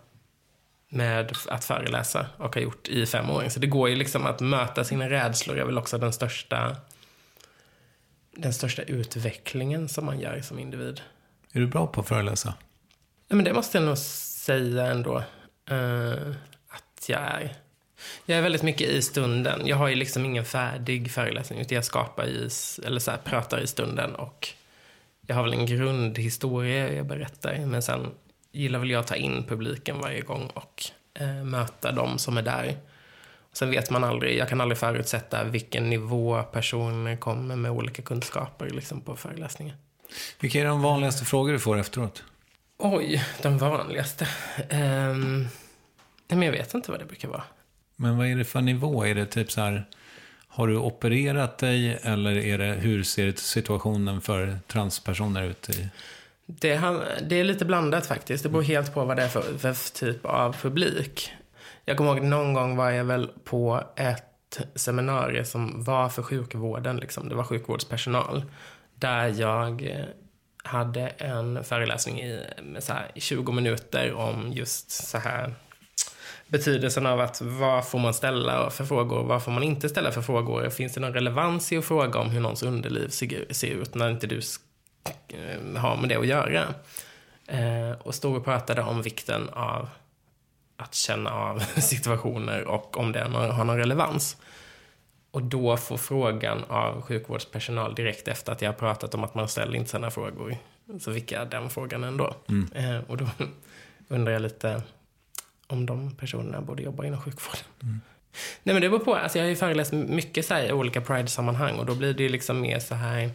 [0.93, 3.49] med att föreläsa och har gjort i fem år.
[3.49, 6.77] Så det går ju liksom att möta sina rädslor är väl också den största
[8.37, 11.01] den största utvecklingen som man gör som individ.
[11.53, 12.55] Är du bra på att föreläsa?
[13.29, 15.17] Ja, men det måste jag nog säga ändå
[15.71, 16.35] uh,
[16.69, 17.57] att jag är.
[18.27, 19.67] Jag är väldigt mycket i stunden.
[19.67, 22.49] Jag har ju liksom ingen färdig föreläsning utan jag skapar i,
[22.85, 24.49] eller så här, pratar i stunden och
[25.27, 28.11] jag har väl en grundhistoria jag berättar men sen
[28.53, 30.83] gillar väl jag att ta in publiken varje gång och
[31.15, 32.77] eh, möta dem som är där.
[33.53, 38.71] Sen vet man aldrig, jag kan aldrig förutsätta vilken nivå personer kommer med olika kunskaper
[38.71, 39.77] liksom, på föreläsningen.
[40.41, 42.25] Vilka är de vanligaste frågor du får efteråt?
[42.79, 44.29] Oj, de vanligaste.
[44.71, 45.49] Um,
[46.29, 47.43] men jag vet inte vad det brukar vara.
[47.97, 49.05] Men vad är det för nivå?
[49.07, 49.85] Är det typ så här,
[50.49, 55.71] har du opererat dig eller är det, hur ser situationen för transpersoner ut?
[55.71, 55.89] I...
[56.61, 56.81] Det,
[57.29, 58.43] det är lite blandat faktiskt.
[58.43, 61.33] Det beror helt på vad det är för, för typ av publik.
[61.85, 66.97] Jag kommer ihåg någon gång var jag väl på ett seminarium som var för sjukvården.
[66.97, 67.29] Liksom.
[67.29, 68.45] Det var sjukvårdspersonal.
[68.95, 70.05] Där jag eh,
[70.65, 72.41] hade en föreläsning i
[72.79, 75.55] så här, 20 minuter om just så här
[76.47, 80.13] betydelsen av att vad får man ställa för frågor, och vad får man inte ställa
[80.13, 80.71] för frågor?
[80.71, 83.09] Finns det någon relevans i att fråga om hur någons underliv
[83.51, 84.41] ser ut när inte du
[85.77, 86.75] har med det att göra?
[87.47, 89.89] Eh, och stod och pratade om vikten av
[90.77, 94.37] att känna av situationer och om det har någon relevans.
[95.31, 99.49] Och då får frågan av sjukvårdspersonal direkt efter att jag har pratat om att man
[99.49, 100.57] ställer inte sådana frågor.
[101.01, 102.35] Så fick jag den frågan ändå.
[102.49, 102.73] Mm.
[102.73, 103.27] Eh, och då
[104.09, 104.83] undrar jag lite
[105.67, 107.65] om de personerna borde jobba inom sjukvården.
[107.83, 108.01] Mm.
[108.63, 109.15] Nej men det beror på.
[109.15, 112.23] Alltså jag har ju föreläst mycket så här, i olika Pride-sammanhang och då blir det
[112.23, 113.31] ju liksom mer så här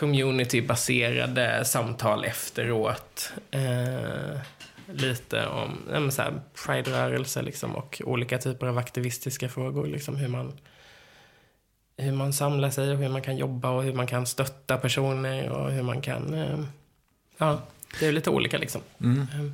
[0.00, 3.32] community-baserade samtal efteråt.
[3.50, 4.40] Eh,
[4.92, 5.78] lite om
[6.16, 6.24] ja,
[6.66, 9.86] Pride-rörelse liksom, och olika typer av aktivistiska frågor.
[9.86, 10.52] Liksom, hur, man,
[11.96, 15.48] hur man samlar sig och hur man kan jobba och hur man kan stötta personer
[15.48, 16.34] och hur man kan...
[16.34, 16.60] Eh,
[17.38, 17.60] ja,
[18.00, 18.80] det är lite olika liksom.
[19.00, 19.20] Mm.
[19.20, 19.52] Eh.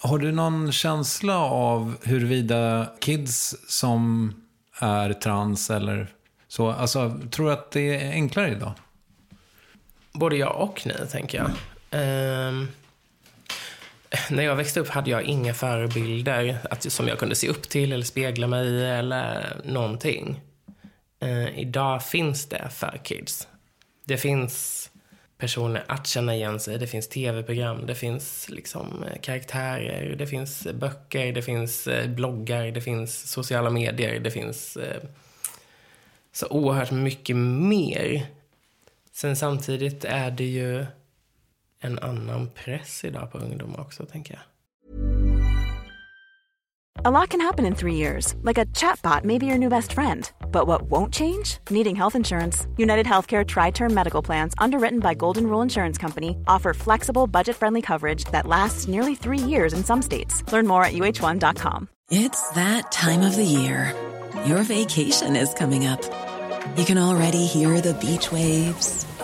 [0.00, 4.32] Har du någon känsla av huruvida kids som
[4.80, 6.12] är trans eller
[6.48, 8.72] så, alltså tror du att det är enklare idag?
[10.18, 11.50] Både ja och nej, tänker jag.
[12.48, 12.68] Um,
[14.30, 17.92] när jag växte upp hade jag inga förebilder att, som jag kunde se upp till
[17.92, 20.40] eller spegla mig i eller någonting.
[21.24, 23.48] Uh, idag finns det för kids.
[24.04, 24.90] Det finns
[25.38, 26.78] personer att känna igen sig.
[26.78, 32.08] Det finns tv-program, det finns liksom eh, karaktärer, det finns eh, böcker, det finns eh,
[32.08, 35.02] bloggar, det finns sociala medier, det finns eh,
[36.32, 38.26] så oerhört mycket mer.
[39.16, 40.86] Sen samtidigt är det ju
[41.80, 44.42] en annan press idag på ungdomar också, tänker jag.
[47.04, 49.92] A lot can happen in three years, like a chatbot may be your new best
[49.92, 50.30] friend.
[50.52, 51.58] But what won't change?
[51.70, 52.66] Needing health insurance.
[52.76, 57.56] United Healthcare Tri Term Medical Plans, underwritten by Golden Rule Insurance Company, offer flexible, budget
[57.56, 60.42] friendly coverage that lasts nearly three years in some states.
[60.52, 61.88] Learn more at uh1.com.
[62.10, 63.94] It's that time of the year.
[64.46, 66.02] Your vacation is coming up.
[66.76, 69.05] You can already hear the beach waves,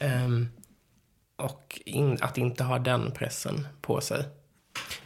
[0.00, 0.48] Um,
[1.36, 4.24] och in, att inte ha den pressen på sig.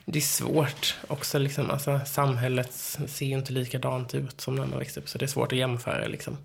[0.04, 1.38] Det är svårt också.
[1.38, 2.72] Liksom, alltså, samhället
[3.06, 5.08] ser ju inte likadant ut som när man växte upp.
[5.08, 6.06] Så det är svårt att jämföra.
[6.06, 6.36] Liksom.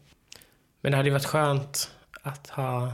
[0.82, 1.92] Men det hade ju varit skönt
[2.22, 2.94] att ha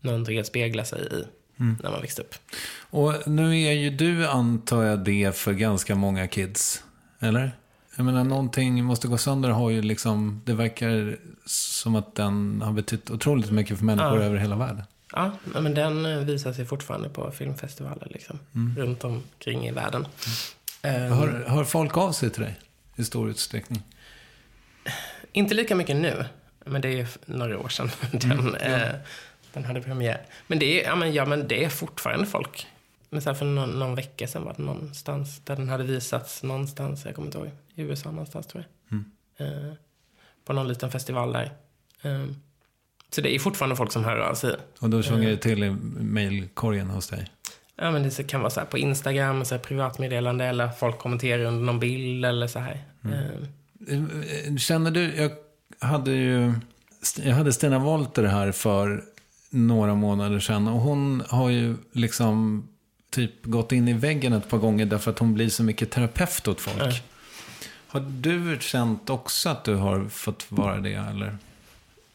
[0.00, 1.24] någonting att spegla sig i
[1.58, 2.34] när man växte upp.
[2.90, 6.84] Och nu är ju du, antar jag, det för ganska många kids.
[7.20, 7.52] Eller?
[7.98, 12.72] Jag menar, någonting måste gå sönder har ju liksom, det verkar som att den har
[12.72, 14.24] betytt otroligt mycket för människor Ja.
[14.24, 14.82] över hela världen.
[15.12, 18.38] Ja, men den eh, visar sig fortfarande på filmfestivaler liksom,
[18.76, 20.06] runt omkring i världen.
[20.82, 22.58] Ehm, Hör, hör folk av sig till dig
[22.96, 23.82] i stor utsträckning?
[25.32, 26.24] Inte lika mycket nu,
[26.64, 28.94] men det är några år sedan den, eh,
[29.52, 30.20] den hade premiär.
[30.46, 32.66] Men det, är, ja, men, ja, men det är fortfarande folk.
[33.10, 37.04] Men sen för någon, någon vecka sedan var det någonstans där den hade visats någonstans,
[37.04, 39.00] jag kommer inte ihåg, i USA någonstans tror jag.
[39.46, 39.72] Eh,
[40.44, 41.52] på någon liten festival där.
[42.02, 42.24] Eh,
[43.10, 44.56] så det är fortfarande folk som hör av sig.
[44.80, 45.70] Och då sjunger det till i
[46.00, 47.26] mejlkorgen hos dig?
[47.76, 51.44] Ja, men det kan vara så här på Instagram, så här privatmeddelande eller folk kommenterar
[51.44, 52.84] under någon bild eller så här.
[53.04, 55.30] Eh, Känner du, jag
[55.88, 56.52] hade ju,
[57.22, 59.04] jag hade Stina Wolter här för
[59.50, 62.68] några månader sedan och hon har ju liksom
[63.10, 66.48] typ gått in i väggen ett par gånger därför att hon blir så mycket terapeut
[66.48, 66.82] åt folk.
[66.82, 66.92] Ja.
[67.88, 71.36] Har du känt också att du har fått vara det eller?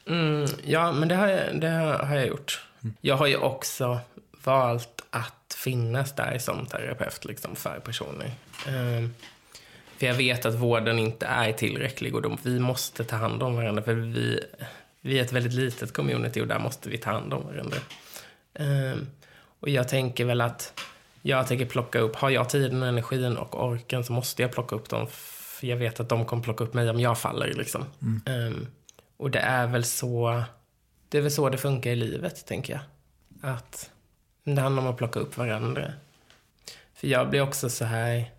[0.07, 1.69] Mm, ja, men det har jag, det
[2.03, 2.61] har jag gjort.
[3.01, 3.99] Jag har ju också
[4.43, 8.32] valt att finnas där som terapeut liksom, för personer.
[8.67, 9.13] Ehm,
[9.97, 13.55] för jag vet att vården inte är tillräcklig och de, vi måste ta hand om
[13.55, 13.84] varandra.
[13.84, 14.39] För vi,
[15.01, 17.78] vi är ett väldigt litet community och där måste vi ta hand om varandra.
[18.53, 19.07] Ehm,
[19.59, 20.74] och jag tänker väl att
[21.21, 24.89] jag tänker plocka upp, har jag tiden, energin och orken så måste jag plocka upp
[24.89, 25.07] dem.
[25.64, 27.53] För jag vet att de kommer plocka upp mig om jag faller.
[27.53, 27.86] Liksom.
[28.26, 28.68] Ehm,
[29.18, 30.43] och det är väl så
[31.09, 32.82] det är väl så det funkar i livet, tänker jag.
[33.51, 33.91] Att
[34.43, 35.93] det handlar om att plocka upp varandra.
[36.93, 38.32] För jag blir också så här...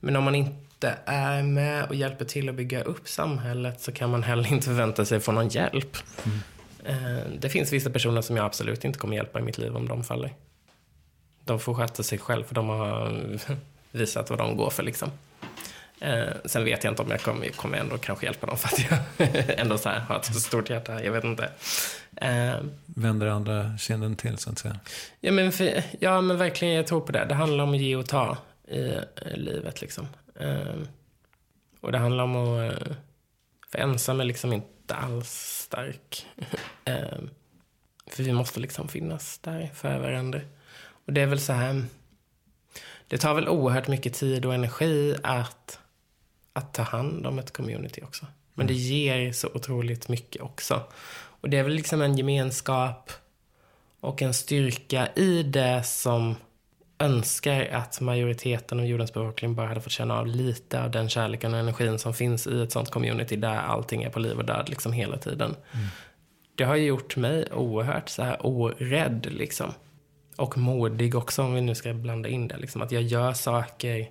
[0.00, 4.10] Men om man inte är med och hjälper till att bygga upp samhället så kan
[4.10, 5.96] man heller inte förvänta sig få någon hjälp.
[6.84, 9.88] Eh, Det finns vissa personer som jag absolut inte kommer hjälpa i mitt liv om
[9.88, 10.34] de faller.
[11.44, 13.22] De får sköta sig själv för de har
[13.90, 15.10] visat vad de går för liksom.
[16.00, 18.90] Eh, sen vet jag inte om jag kommer, kommer ändå kanske hjälpa dem för att
[18.90, 19.28] jag
[19.58, 21.04] ändå så här har ett så stort hjärta.
[21.04, 21.50] Jag vet inte.
[22.16, 22.54] Eh,
[22.86, 24.80] Vänder andra kinden till så att säga?
[25.20, 27.24] ja, men för, ja, men verkligen, jag tror på det.
[27.24, 28.36] Det handlar om att ge och ta
[28.68, 30.08] i eh, livet liksom.
[30.40, 30.74] Eh,
[31.80, 32.72] och det handlar om att...
[32.72, 32.96] Eh,
[33.68, 35.30] för ensam är liksom inte alls
[35.64, 36.26] stark.
[36.84, 37.18] eh,
[38.06, 40.40] för vi måste liksom finnas där för varandra.
[41.06, 41.82] Och det är väl så här...
[43.08, 45.78] Det tar väl oerhört mycket tid och energi att,
[46.52, 48.26] att ta hand om ett community också.
[48.54, 50.82] Men det ger så otroligt mycket också.
[51.12, 53.12] Och det är väl liksom en gemenskap
[54.00, 56.34] och en styrka i det som
[56.98, 61.54] önskar att majoriteten av jordens befolkning bara hade fått känna av lite av den kärleken
[61.54, 64.68] och energin som finns i ett sånt community där allting är på liv och död
[64.68, 65.56] liksom hela tiden.
[66.54, 69.72] Det har gjort mig oerhört så här orädd liksom.
[70.36, 72.56] Och modig också om vi nu ska blanda in det.
[72.56, 74.08] Liksom, att jag gör saker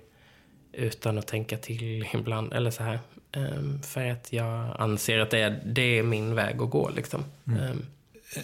[0.72, 2.52] utan att tänka till ibland.
[2.52, 2.98] Eller så här.
[3.32, 6.90] Ehm, för att jag anser att det är, det är min väg att gå.
[6.96, 7.24] Liksom.
[7.46, 7.86] Ehm,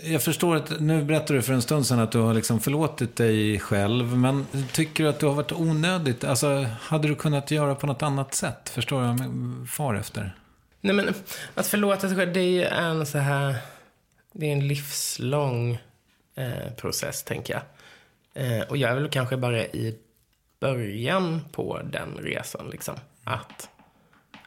[0.05, 3.17] Jag förstår att, nu berättade du för en stund sedan att du har liksom förlåtit
[3.17, 4.17] dig själv.
[4.17, 6.25] Men tycker du att du har varit onödigt?
[6.25, 8.69] Alltså, hade du kunnat göra på något annat sätt?
[8.69, 10.37] Förstår du vad jag far efter?
[10.81, 11.15] Nej men
[11.55, 13.57] att förlåta sig själv, det är ju en så här...
[14.33, 15.79] Det är en livslång
[16.35, 17.63] eh, process, tänker jag.
[18.47, 19.97] Eh, och jag är väl kanske bara i
[20.61, 22.95] början på den resan, liksom.
[23.25, 23.69] Att,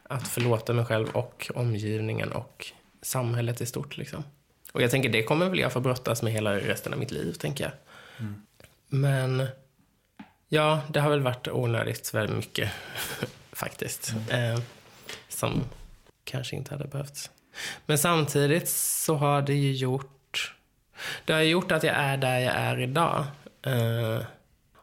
[0.03, 2.66] att förlåta mig själv och omgivningen och
[3.01, 4.24] samhället i stort, liksom.
[4.72, 7.34] Och jag tänker, det kommer väl jag få brottas med hela resten av mitt liv,
[7.34, 7.74] tänker jag.
[8.88, 9.47] Men
[10.47, 12.72] ja, det har väl varit onödigt väldigt mycket,
[13.51, 14.14] faktiskt.
[14.30, 14.60] Eh,
[15.30, 15.64] som
[16.24, 17.32] kanske inte hade behövts.
[17.86, 20.55] Men samtidigt så har det ju gjort...
[21.26, 23.26] Det har gjort att jag är där jag är idag.
[23.62, 24.22] Eh,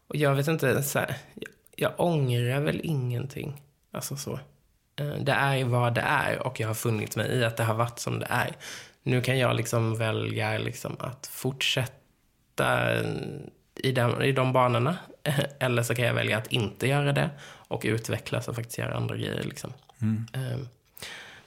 [0.09, 3.63] och jag vet inte, så här, jag, jag ångrar väl ingenting.
[3.93, 4.41] Alltså så.
[4.97, 7.75] Eh, det är vad det är och jag har funnit mig i att det har
[7.75, 8.57] varit som det är.
[9.03, 12.93] Nu kan jag liksom välja liksom att fortsätta
[13.75, 14.97] i, den, i de banorna.
[15.59, 19.17] Eller så kan jag välja att inte göra det och utvecklas och faktiskt göra andra
[19.17, 19.43] grejer.
[19.43, 19.73] Liksom.
[20.33, 20.59] Eh,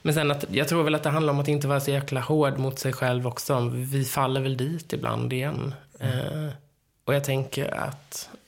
[0.02, 2.22] men sen att, jag tror väl att det handlar om att inte vara så jäkla
[2.22, 3.60] hård mot sig själv också.
[3.70, 5.74] Vi faller väl dit ibland igen.
[6.00, 6.50] Eh,
[7.06, 8.39] och jag tänker att ehm,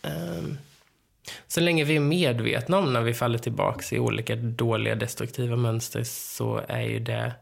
[1.48, 6.04] så länge vi är medvetna om när vi faller tillbaka i olika dåliga destruktiva mönster
[6.04, 7.34] så är ju det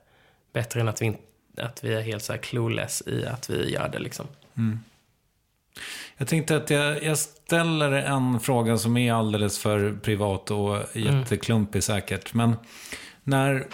[0.54, 1.18] bättre än att vi,
[1.58, 4.28] att vi är helt så här clueless i att vi gör det liksom.
[6.18, 11.84] Jag tänkte att jag, jag ställer en fråga som är alldeles för privat och jätteklumpig
[11.84, 12.34] säkert.
[12.34, 12.56] Men
[13.24, 13.68] när,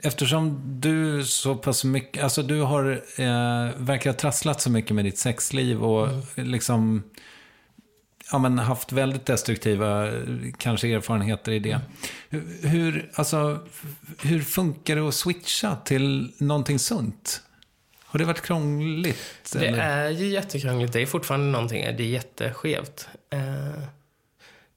[0.00, 5.04] eftersom du så pass mycket, alltså du har eh, verkar ha trasslat så mycket med
[5.04, 7.02] ditt sexliv och liksom
[8.32, 10.10] ja, men haft väldigt destruktiva
[10.58, 11.80] kanske erfarenheter i det.
[12.28, 13.66] Hur, hur, alltså,
[14.22, 17.42] hur funkar det att switcha till någonting sunt?
[18.04, 19.18] Har det varit krångligt?
[19.52, 19.78] Det eller?
[19.78, 20.92] är ju jättekrångligt.
[20.92, 23.08] Det är fortfarande någonting, det är jätteskevt.
[23.30, 23.82] Eh,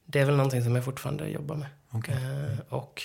[0.05, 1.67] Det är väl någonting som jag fortfarande jobbar med.
[1.89, 2.15] Okej.
[2.15, 3.03] Eh, Och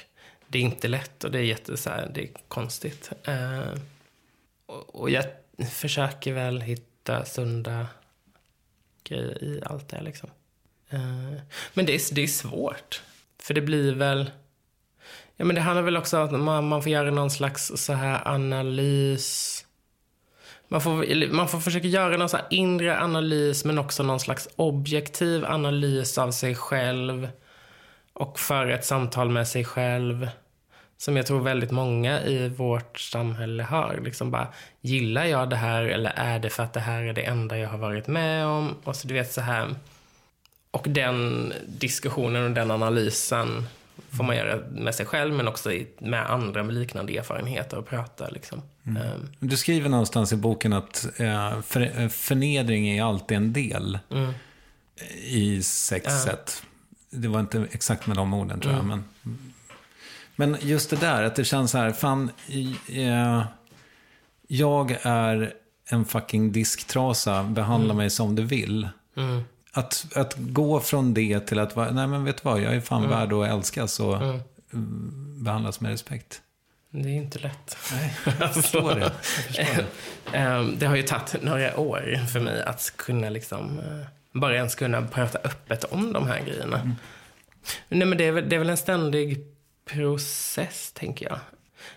[0.48, 3.10] det är inte lätt och det är jätte, så här, det är konstigt.
[3.24, 3.78] Eh,
[4.86, 5.24] och jag
[5.70, 7.86] försöker väl hitta sunda
[9.08, 10.30] grejer i allt det liksom.
[10.90, 11.40] Eh,
[11.74, 13.02] men det är, det är svårt.
[13.42, 14.30] För det blir väl...
[15.36, 17.92] Ja, men det handlar väl också om att man, man får göra någon slags så
[17.92, 19.64] här analys.
[20.68, 24.48] Man får, man får försöka göra någon så här inre analys men också någon slags
[24.56, 27.28] objektiv analys av sig själv.
[28.12, 30.28] Och föra ett samtal med sig själv.
[30.98, 34.00] Som jag tror väldigt många i vårt samhälle har.
[34.04, 34.48] Liksom bara,
[34.80, 37.68] gillar jag det här eller är det för att det här är det enda jag
[37.68, 38.74] har varit med om?
[38.84, 39.74] Och så du vet så här.
[40.70, 43.66] Och den diskussionen och den analysen
[44.10, 48.28] får man göra med sig själv men också med andra med liknande erfarenheter och prata
[48.28, 48.62] liksom.
[48.86, 53.98] Ehm, Du skriver någonstans i boken att eh, för, eh, förnedring är alltid en del
[54.10, 54.32] Mm.
[55.24, 56.62] i sexet.
[57.10, 58.84] Det var inte exakt med de orden tror jag.
[58.84, 59.02] Mm.
[59.22, 59.38] Men,
[60.36, 62.30] men just det där, att det känns så här, fan,
[62.88, 63.44] eh,
[64.48, 65.52] jag är
[65.90, 68.88] en fucking disktrasa, behandla mig som du vill.
[69.16, 69.42] Mm.
[69.72, 72.80] Att, att gå från det till att vara, nej men vet du vad, jag är
[72.80, 73.10] fan Mm.
[73.10, 76.42] värd att älskas och mm, behandlas med respekt.
[76.90, 77.76] Det är inte lätt.
[77.92, 79.00] Nej, jag förstår det.
[79.00, 79.86] Jag förstår det.
[80.38, 84.74] Ehm, det har ju tagit några år för mig att kunna liksom, eh, bara ens
[84.74, 86.96] kunna prata öppet om de här grejerna.
[87.88, 89.44] Nej men det är, väl, det är väl en ständig
[89.90, 91.38] process, tänker jag.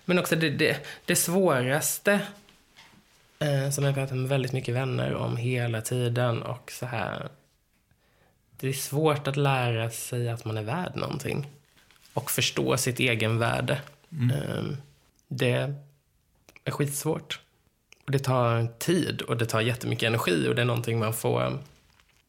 [0.05, 2.21] Men också det, det, det svåraste,
[3.39, 7.29] eh, som jag pratar med väldigt mycket vänner om hela tiden och så här.
[8.59, 11.49] Det är svårt att lära sig att man är värd någonting.
[12.13, 13.81] Och förstå sitt egen värde.
[14.11, 14.77] Ehm,
[15.27, 15.75] det
[16.63, 17.39] är skitsvårt.
[18.05, 21.59] Och det tar tid och det tar jättemycket energi och det är någonting man får...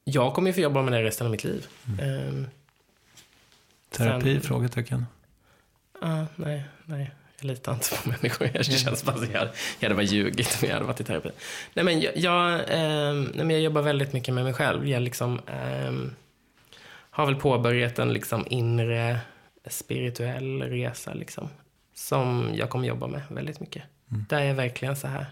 [0.04, 1.66] Jag kommer ju få jobba med det resten av mitt liv.
[2.00, 2.46] Ehm,
[3.90, 4.32] Terapi?
[4.34, 5.06] Sen- Frågetecken.
[6.00, 7.10] Ah, nej, nej.
[7.40, 8.50] Jag litar inte på människor.
[8.52, 9.48] Det känns bara jag,
[9.78, 11.30] jag hade bara ljugit om jag hade varit i terapi.
[11.74, 14.88] Nej, men jag, jag, ehm, nej, men jag jobbar väldigt mycket med mig själv.
[14.88, 16.14] Jag liksom, ehm,
[17.10, 19.20] har väl påbörjat en liksom inre
[19.66, 21.14] spirituell resa.
[21.14, 21.48] Liksom,
[21.94, 23.82] som jag kommer jobba med väldigt mycket.
[24.06, 25.26] Där jag verkligen så här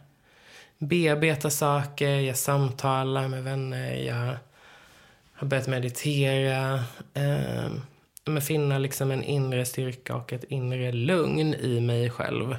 [0.79, 4.37] bearbetar saker, jag samtalar med vänner, jag
[5.33, 6.75] har börjat meditera.
[7.15, 7.71] Eh,
[8.29, 12.57] men finna liksom en inre styrka och ett inre lugn i mig själv.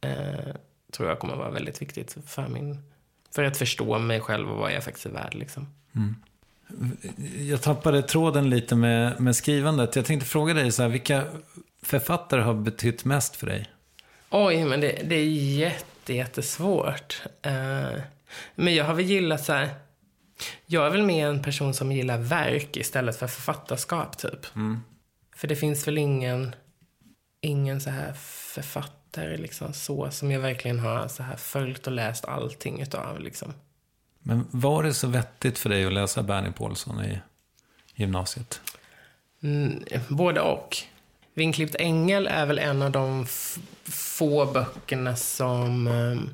[0.00, 0.54] Eh,
[0.92, 2.92] tror jag kommer vara väldigt viktigt för min
[3.34, 5.34] för att förstå mig själv och vad jag faktiskt är värd.
[5.34, 5.66] Liksom.
[7.38, 9.96] Jag tappade tråden lite med, med skrivandet.
[9.96, 11.24] Jag tänkte fråga dig, så här, vilka
[11.82, 13.70] författare har betytt mest för dig?
[14.30, 15.24] Oj, men det, det är
[15.58, 17.22] jätte, jättesvårt.
[17.42, 18.00] Eh,
[18.54, 19.68] men jag har väl gillat så här...
[20.66, 24.46] Jag är väl mer en person som gillar verk istället för författarskap, typ.
[25.42, 26.54] För det finns väl ingen,
[27.40, 28.12] ingen så här
[28.54, 33.54] författare liksom så som jag verkligen har så här följt och läst allting utav liksom.
[34.18, 37.18] Men var det så vettigt för dig att läsa Bernie Paulsson i
[37.94, 38.60] gymnasiet?
[39.42, 40.76] Mm, både och.
[41.34, 43.26] Vinklippt ängel är väl en av de
[43.84, 46.30] få böckerna som ehm,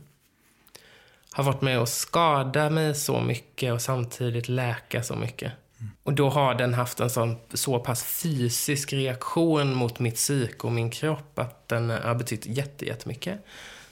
[1.32, 5.52] har varit med och skada mig så mycket och samtidigt läka så mycket.
[6.02, 10.72] Och då har den haft en sån, så pass fysisk reaktion mot mitt psyke och
[10.72, 13.44] min kropp att den har betytt jätte, jättemycket.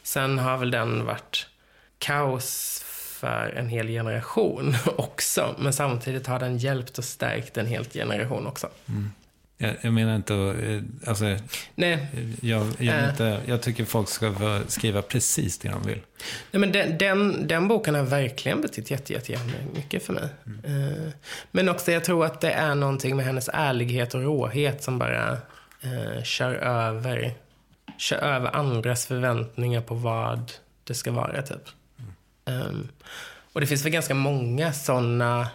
[0.03, 1.47] Sen har väl den varit
[1.99, 2.83] kaos
[3.21, 5.55] för en hel generation också.
[5.59, 8.69] Men samtidigt har den hjälpt och stärkt en hel generation också.
[8.89, 9.11] Mm.
[9.59, 10.57] Jag, jag menar inte att...
[10.63, 11.37] eh, Alltså,
[11.75, 12.07] Nej,
[12.41, 13.09] jag, jag, vill Äh.
[13.11, 16.01] inte, jag tycker folk ska få skriva precis det de vill.
[16.51, 20.29] Nej, men den, den, den boken har verkligen betytt jätte, jätte, jättemycket för mig.
[20.65, 21.13] Eh,
[21.51, 25.33] men också jag tror att det är någonting med hennes ärlighet och råhet som bara
[25.81, 27.35] eh, kör över
[27.99, 30.53] kör över andras förväntningar på vad
[30.85, 31.69] det ska vara, typ.
[32.45, 32.89] Ehm,
[33.53, 35.49] och det finns väl ganska många sådana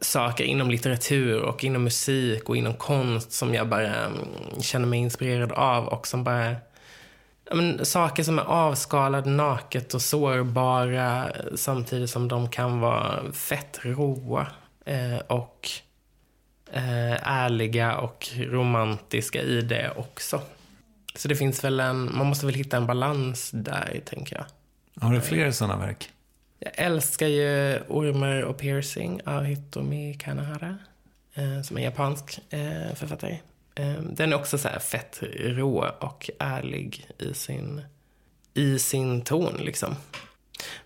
[0.00, 4.28] saker inom litteratur och inom musik och inom konst som jag bara mm,
[4.60, 6.56] känner mig inspirerad av och som bara
[7.48, 13.78] ja, men, saker som är avskalade, naket och sårbara samtidigt som de kan vara fett
[13.82, 14.46] råa
[14.84, 15.68] eh, och
[16.72, 20.40] eh, ärliga och romantiska i det också.
[21.14, 24.44] Så det finns väl en, man måste väl hitta en balans där, tänker jag.
[25.02, 26.10] Har du fler sådana verk?
[26.66, 30.78] Jag älskar ju Ormar och piercing av Hitomi Kanahara.
[31.34, 33.38] Eh, som är japansk eh, författare.
[33.74, 37.82] Eh, den är också så här fett rå och ärlig i sin,
[38.54, 39.96] i sin ton liksom.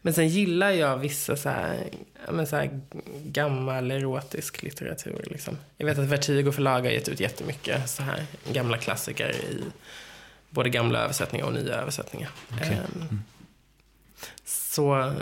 [0.03, 1.89] Men sen gillar jag vissa så här,
[2.31, 2.81] men så här
[3.25, 5.25] gammal erotisk litteratur.
[5.31, 5.57] Liksom.
[5.77, 9.63] Jag vet att Vertigo förlag har gett ut jättemycket så här gamla klassiker i
[10.51, 12.31] både gamla översättningar och nya översättningar.
[12.53, 12.81] Okej.
[12.99, 13.23] Ehm,
[14.45, 15.13] Så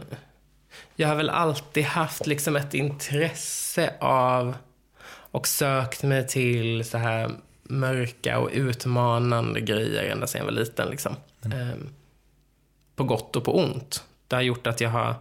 [1.01, 4.57] jag har väl alltid haft liksom ett intresse av
[5.09, 7.30] och sökt mig till så här
[7.62, 10.90] mörka och utmanande grejer ända sedan jag var liten.
[10.90, 11.16] Liksom.
[11.44, 11.88] Ehm,
[12.96, 14.05] på gott och på ont.
[14.28, 15.14] Det har gjort att jag har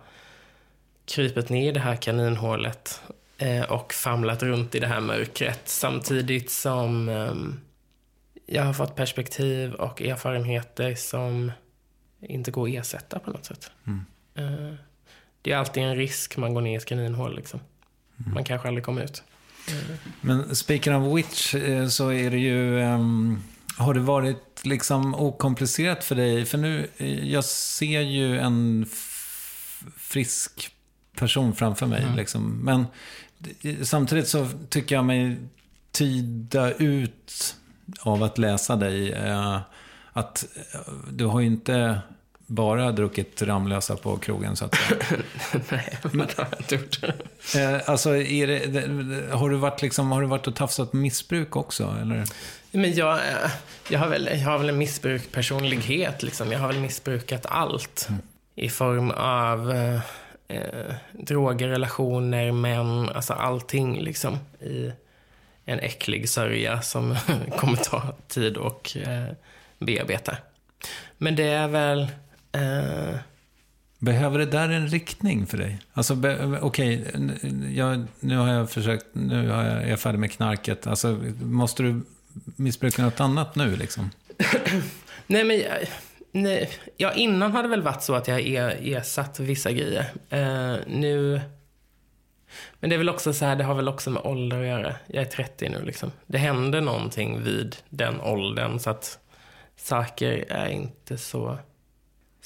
[1.05, 3.01] krypit ner i det här kaninhålet
[3.37, 7.59] eh, och famlat runt i det här mörkret samtidigt som ehm,
[8.45, 11.51] jag har fått perspektiv och erfarenheter som
[12.21, 13.71] inte går att ersätta på något sätt.
[13.87, 14.16] Eh,
[15.47, 17.35] det är alltid en risk man går ner i kaninhål.
[17.35, 17.59] Liksom.
[18.33, 19.23] Man kanske aldrig kommer ut.
[20.21, 22.81] Men speaking of which eh, så är det ju...
[22.81, 23.39] ehm,
[23.77, 26.45] har det varit liksom okomplicerat för dig?
[26.45, 28.85] För nu, eh, jag ser ju en
[29.97, 30.71] frisk
[31.15, 32.05] person framför mig.
[32.15, 32.59] Liksom.
[32.63, 32.85] Men
[33.61, 35.37] eh, samtidigt så tycker jag mig
[35.91, 37.55] tyda ut
[37.99, 39.59] av att läsa dig eh,
[40.13, 40.45] att
[41.11, 42.01] du har ju inte
[42.47, 45.01] bara druckit Ramlösa på krogen så att säga.
[45.69, 46.99] Nej, men det har jag inte gjort.
[47.55, 51.55] Eh, alltså, är det, har, du varit liksom, har du varit och tafsat på missbruk
[51.55, 51.95] också?
[52.01, 52.25] Eller?
[52.71, 53.51] Men jag, eh,
[53.89, 56.23] jag, har väl, jag har väl en missbrukpersonlighet.
[56.23, 56.51] Liksom.
[56.51, 58.07] Jag har väl missbrukat allt.
[58.55, 59.99] I form av eh,
[60.47, 64.39] eh, droger, relationer, män, alltså allting liksom.
[64.61, 64.91] I
[65.65, 67.15] en äcklig sörja som
[67.57, 69.33] kommer ta tid och eh,
[69.79, 70.37] bearbeta.
[71.17, 72.07] Men det är väl...
[72.51, 73.15] Eh,
[73.99, 75.79] Behöver det där en riktning för dig?
[75.93, 76.17] Alltså,
[76.61, 77.07] okej,
[77.75, 80.87] jag, nu har jag försökt, nu har jag, är jag färdig med knarket.
[80.87, 82.01] Alltså, måste du
[82.55, 84.09] missbruka något annat nu liksom?
[85.27, 85.61] Nej, men
[86.31, 88.39] nej, ja, innan har det väl varit så att jag
[88.87, 90.05] ersatt vissa grejer.
[90.29, 91.41] Eh, nu...
[92.79, 94.95] Men det är väl också så här, det har väl också med ålder att göra.
[95.07, 96.11] Jag är 30 nu liksom.
[96.27, 99.19] Det händer någonting vid den åldern så att
[99.75, 101.57] saker är inte så,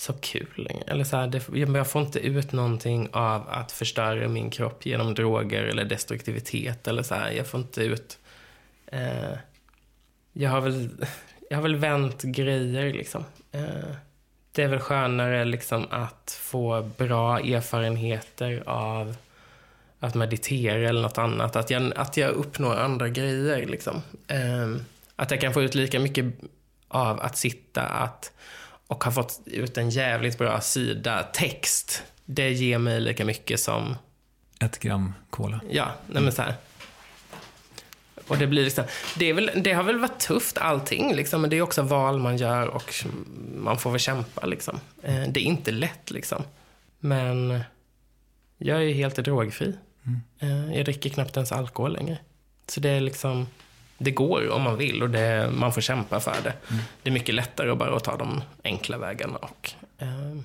[0.01, 0.83] så kul längre.
[0.87, 5.13] Eller så här, det, jag får inte ut någonting av att förstöra min kropp genom
[5.13, 7.31] droger eller destruktivitet eller så här.
[7.31, 8.19] Jag får inte ut...
[8.87, 9.37] Eh,
[10.33, 10.89] jag har väl,
[11.49, 13.25] jag har väl vänt grejer liksom.
[13.51, 13.95] Eh,
[14.51, 19.15] det är väl skönare liksom att få bra erfarenheter av
[19.99, 21.55] att meditera eller något annat.
[21.55, 24.01] Att jag, att jag uppnår andra grejer liksom.
[24.27, 24.75] Eh,
[25.15, 26.25] att jag kan få ut lika mycket
[26.87, 28.31] av att sitta att,
[28.91, 32.03] och ha fått ut en jävligt bra sida text.
[32.25, 33.95] Det ger mig lika mycket som
[34.59, 35.61] Ett gram cola.
[35.69, 36.53] Ja, nej men så här.
[38.27, 38.83] Och det blir liksom,
[39.17, 42.37] det, väl, det har väl varit tufft allting liksom, men det är också val man
[42.37, 42.93] gör och
[43.55, 44.79] man får väl kämpa liksom.
[45.03, 46.43] Eh, Det är inte lätt liksom.
[46.99, 47.59] Men
[48.57, 49.73] jag är helt drogfri.
[50.39, 52.17] Eh, Jag dricker knappt ens alkohol längre.
[52.67, 53.47] Så det är liksom,
[54.01, 56.53] det går om man vill och det, man får kämpa för det.
[57.03, 60.37] Det är mycket lättare att bara ta de enkla vägarna och eh,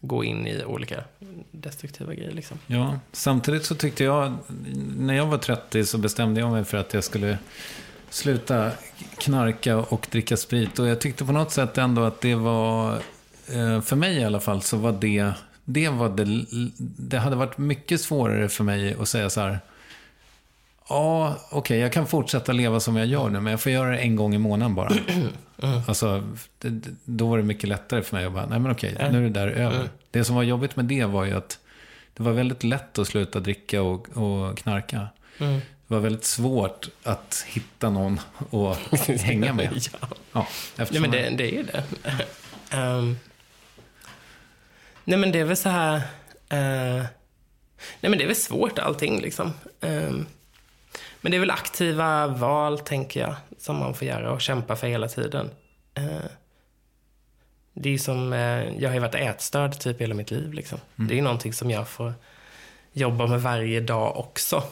[0.00, 1.04] gå in i olika
[1.50, 2.58] destruktiva grejer liksom.
[2.66, 4.36] Ja, samtidigt så tyckte jag,
[4.96, 7.38] när jag var 30 så bestämde jag mig för att jag skulle
[8.10, 8.70] sluta
[9.18, 10.78] knarka och dricka sprit.
[10.78, 12.94] Och jag tyckte på något sätt ändå att det var,
[13.48, 15.32] eh, för mig i alla fall, så var det,
[15.64, 16.44] det var det,
[16.78, 19.58] det hade varit mycket svårare för mig att säga så här,
[20.90, 23.96] Ja, okej, jag kan fortsätta leva som jag gör nu, men jag får göra det
[23.98, 24.90] en gång i månaden bara.
[25.88, 26.22] Alltså,
[26.58, 29.22] det, då var det mycket lättare för mig att bara, nej men okej, nu är
[29.22, 29.88] det där över.
[30.10, 31.58] Det som var jobbigt med det var ju att
[32.16, 35.08] det var väldigt lätt att sluta dricka och, och knarka.
[35.38, 38.20] Det var väldigt svårt att hitta någon
[38.50, 39.70] att hänga med.
[40.00, 40.08] ja.
[40.32, 40.46] Ja,
[40.90, 41.82] Nej, men det, det är ju det.
[42.70, 43.16] Ehm,
[45.04, 45.96] nej, men det är väl så här...
[46.48, 47.04] eh,
[48.00, 49.52] nej, men det är väl svårt allting liksom.
[49.80, 50.26] Ehm,
[51.20, 54.86] men det är väl aktiva val, tänker jag, som man får göra och kämpa för
[54.86, 55.50] hela tiden.
[55.94, 56.30] Eh,
[57.72, 60.78] det är som, eh, jag har ju varit ätstörd typ hela mitt liv liksom.
[60.96, 62.14] Det är någonting som jag får
[62.92, 64.62] jobba med varje dag också.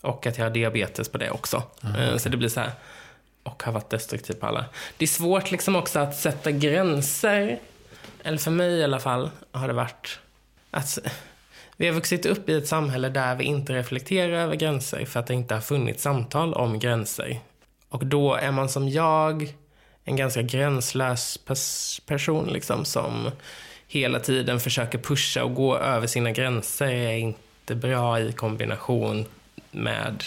[0.00, 1.62] Och att jag har diabetes på det också.
[1.98, 2.70] Eh, Så det blir så här,
[3.42, 4.64] och har varit destruktiv på alla.
[4.96, 7.58] Det är svårt liksom också att sätta gränser.
[8.22, 10.18] Eller för mig i alla fall har det varit
[10.70, 10.98] att
[11.76, 15.26] vi har vuxit upp i ett samhälle där vi inte reflekterar över gränser för att
[15.26, 17.40] det inte har funnits samtal om gränser.
[17.88, 19.54] Och då är man som jag
[20.04, 23.30] en ganska gränslös pers person liksom som
[23.86, 29.24] hela tiden försöker pusha och gå över sina gränser är inte bra i kombination
[29.70, 30.24] med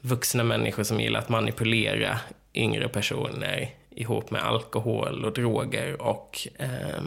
[0.00, 2.18] vuxna människor som gillar att manipulera
[2.54, 7.02] yngre personer ihop med alkohol och droger och eh,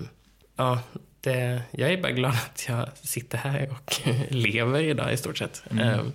[0.56, 0.80] ja,
[1.28, 5.64] det, jag är bara glad att jag sitter här och lever idag i stort sett.
[5.80, 6.12] Ehm,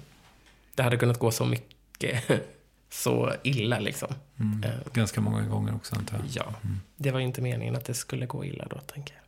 [0.74, 2.24] det hade kunnat gå så mycket
[2.90, 4.14] så illa liksom.
[4.40, 4.62] Mm.
[4.64, 6.26] Ehm, Ganska många gånger också antar jag.
[6.30, 9.22] ja, det var ju inte meningen att det skulle gå illa då, tänker jag.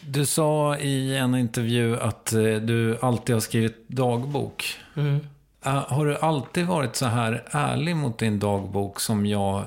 [0.00, 4.64] Du sa i en intervju att eh, du alltid har skrivit dagbok.
[4.96, 5.20] Mm.
[5.64, 9.64] Eh, Har du alltid varit så här ärlig mot din dagbok som jag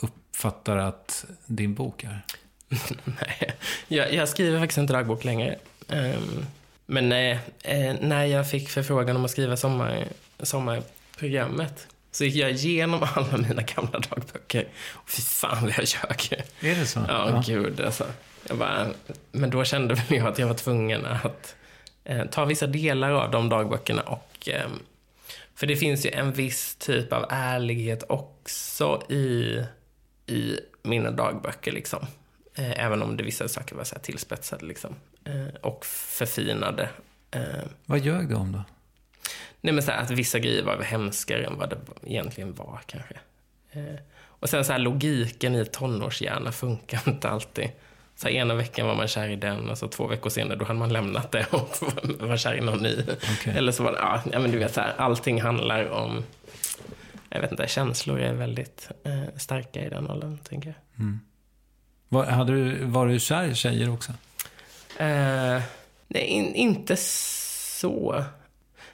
[0.00, 2.20] uppfattar att din bok är?
[3.04, 3.50] Nej,
[3.88, 5.58] jag, jag skriver faktiskt inte dagbok längre.
[5.88, 6.46] Ehm,
[6.86, 10.04] men nej, eh, när jag fick förfrågan om att skriva sommar,
[10.42, 14.68] sommarprogrammet så gick jag igenom alla mina gamla dagböcker.
[14.92, 16.44] Och fy fan vad jag ljög.
[16.60, 17.00] Är det så?
[17.08, 18.04] Ja, gud alltså.
[18.48, 18.86] Jag bara,
[19.32, 21.54] men då kände väl jag att jag var tvungen att
[22.04, 24.78] eh, ta vissa delar av de dagböckerna och ehm,
[25.54, 29.62] för det finns ju en viss typ av ärlighet också i,
[30.26, 32.06] i mina dagböcker liksom.
[32.54, 34.94] Eh, även om det vissa saker var så här tillspetsade liksom.
[35.24, 36.88] Eh, och förfinade.
[37.30, 37.40] Eh,
[37.86, 38.64] Vad ljög du om då?
[39.60, 43.14] Nej men så här, att vissa grejer var hemskare än vad det egentligen var kanske.
[43.72, 47.70] Eh, och sen så här logiken i tonårshjärna funkar inte alltid.
[48.16, 50.64] Så här, ena veckan var man kär i den och så två veckor senare då
[50.64, 51.76] hade man lämnat det och
[52.28, 52.96] var kär i någon ny.
[53.32, 53.54] Okej.
[53.56, 53.98] Eller så var det,
[54.32, 56.24] ja, men du vet så här, allting handlar om,
[57.30, 61.06] jag vet inte, känslor är väldigt eh, starka i den åldern, tänker jag.
[62.14, 64.12] Var, hade du, var du kär i tjejer också?
[64.98, 65.62] Eh,
[66.08, 68.24] nej, in, inte så.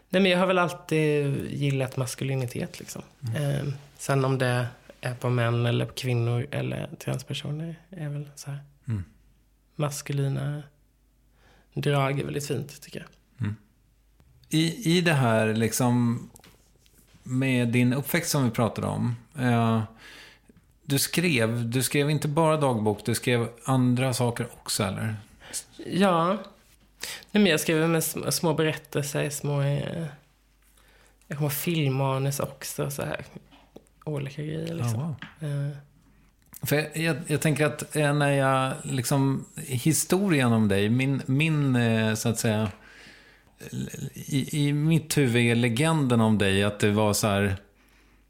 [0.08, 3.02] Nej, men jag har väl alltid gillat maskulinitet liksom.
[3.36, 4.66] Eh, sen om det
[5.00, 8.60] är på män eller på kvinnor eller transpersoner är väl så här.
[9.76, 10.62] Maskulina
[11.74, 13.08] drag är väldigt fint tycker jag.
[14.48, 16.20] I, I det här liksom
[17.22, 19.16] med din uppväxt som vi pratade om.
[19.38, 19.82] Eh,
[20.90, 25.16] du skrev, du skrev inte bara dagbok, du skrev andra saker också eller?
[25.86, 26.28] Ja.
[27.30, 29.62] Nej, men jag skriver med små, små berättelser, små...
[29.62, 30.04] Eh,
[31.26, 33.24] jag kommer filmmanus också, så här.
[34.04, 35.16] Olika grejer liksom.
[35.40, 35.76] Ja, Eh,
[36.62, 41.76] För jag, jag, jag tänker att eh, när jag, liksom, historien om dig, min, min
[41.76, 42.70] eh, så att säga,
[44.14, 47.56] i, i mitt huvud är legenden om dig att det var så här,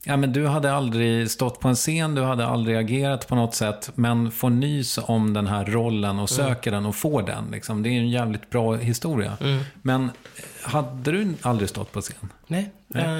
[0.05, 3.55] ja men du hade aldrig stått på en scen, du hade aldrig agerat på något
[3.55, 7.44] sätt, men får nys om den här rollen och söker den och får den.
[7.53, 7.82] Liksom.
[7.82, 9.36] Det är en jävligt bra historia.
[9.82, 10.11] Men eh,
[10.70, 12.32] hade du aldrig stått på scen?
[12.46, 12.70] nej.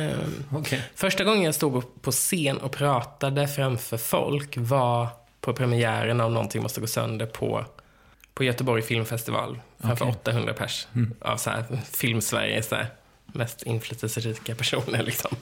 [0.09, 0.19] Eh,
[0.53, 0.83] Okej.
[0.95, 5.09] Första gången jag stod på scen och pratade framför folk var
[5.41, 7.65] på premiären av Någonting måste gå sönder på,
[8.35, 9.61] på Göteborg filmfestival.
[9.79, 10.17] Framför Okej.
[10.21, 10.87] 800 pers.
[11.21, 12.87] Av så här, film-Sveriges så här,
[13.35, 15.03] mest inflytelserika personer.
[15.03, 15.37] Liksom.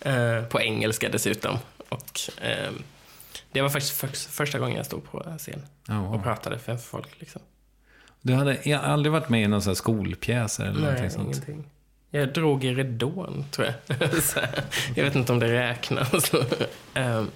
[0.00, 1.58] Eh, på engelska dessutom.
[1.88, 2.70] Och, eh,
[3.52, 6.14] det var faktiskt för, första gången jag stod på scen Ja, wow.
[6.14, 7.08] och pratade framför folk.
[7.18, 7.42] Liksom.
[8.22, 11.28] Du hade aldrig varit med i någon sån skolpjäser eller någonting Nej, sånt?
[11.28, 11.64] ingenting.
[12.10, 13.98] Jag drog i ridån, tror jag.
[14.94, 16.32] Jag vet inte om det räknas.
[16.94, 17.30] Ehm,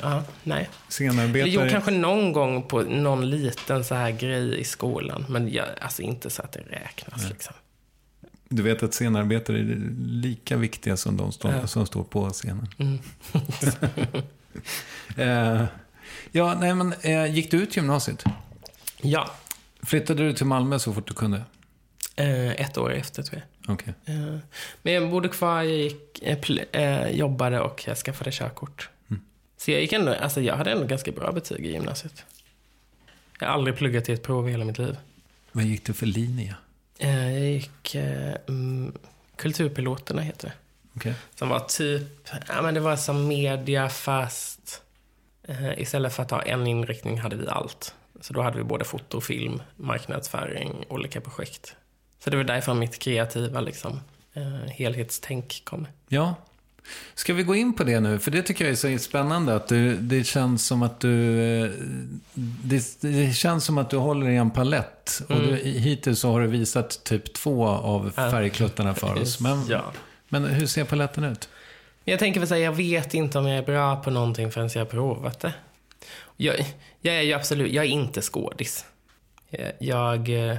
[0.00, 0.68] ja, nej.
[0.88, 1.50] Scenarbetare?
[1.50, 5.26] Jo, kanske någon gång på någon liten så här grej i skolan.
[5.28, 7.28] Men jag, alltså inte så att det räknas.
[7.30, 7.54] Liksom.
[8.48, 11.66] Du vet att scenarbetare är lika viktiga som de stå, Ja.
[11.66, 12.68] som står på scenen.
[12.78, 12.98] Mm.
[15.16, 15.64] Eh,
[16.32, 18.24] ja, nej men eh, gick du ut gymnasiet?
[19.02, 19.30] Ja,
[19.82, 21.42] Flyttade du till Malmö så fort du kunde?
[22.16, 23.74] eh, ett år efter tror jag.
[23.74, 23.94] Okej.
[24.04, 24.38] Eh,
[24.82, 26.22] men jag bodde kvar, jag gick,
[26.72, 28.88] eh, jobbade och jag skaffade körkort.
[29.56, 32.24] Så jag gick ändå, alltså jag hade ändå ganska bra betyg i gymnasiet.
[33.40, 34.96] Jag har aldrig pluggat till ett prov i hela mitt liv.
[35.52, 36.54] Vad gick du för linje?
[36.98, 38.92] Jag gick eh, mm,
[39.36, 40.54] Kulturpiloterna heter det.
[40.96, 41.14] Okej.
[41.34, 44.82] Som var typ, ja men det var som media fast
[45.48, 47.94] eh, istället för att ha en inriktning hade vi allt.
[48.20, 51.76] Så då hade vi både foto, film, marknadsföring, olika projekt.
[52.18, 54.00] Så det var därifrån mitt kreativa liksom,
[54.32, 55.86] eh, helhetstänk kom.
[56.08, 56.34] Ja.
[57.14, 58.18] Ska vi gå in på det nu?
[58.18, 59.54] För det tycker jag är så spännande.
[59.54, 61.40] Att du, det känns som att du...
[61.64, 61.70] eh,
[62.64, 65.22] Det, det känns som att du håller i en palett.
[65.28, 69.40] Och du, hittills så har du visat typ två av färgkluttarna för oss.
[69.40, 69.92] Men, Ja.
[70.28, 71.48] men hur ser paletten ut?
[72.04, 74.80] Jag tänker väl säga, jag vet inte om jag är bra på någonting förrän jag
[74.80, 75.54] har provat det.
[76.36, 76.54] Jag,
[77.00, 78.84] jag är ju absolut, jag är inte skådis.
[79.50, 80.18] Jag, jag
[80.50, 80.56] eh,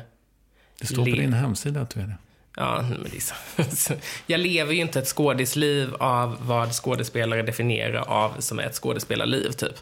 [0.79, 2.15] Det står på din hemsida att du är det.
[2.55, 3.93] Ja, men det är så.
[4.27, 9.75] Jag lever ju inte ett skådisliv av vad skådespelare definierar av som ett skådespelarliv, typ.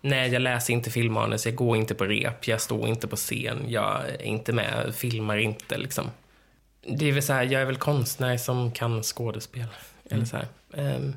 [0.00, 3.64] Nej, jag läser inte filmmanus, jag går inte på rep, jag står inte på scen,
[3.68, 6.10] jag är inte med, filmar inte, liksom.
[6.86, 9.66] Det är väl så här, jag är väl konstnär som kan skådespel.
[10.10, 10.46] Eller så här.
[10.74, 11.16] Ehm,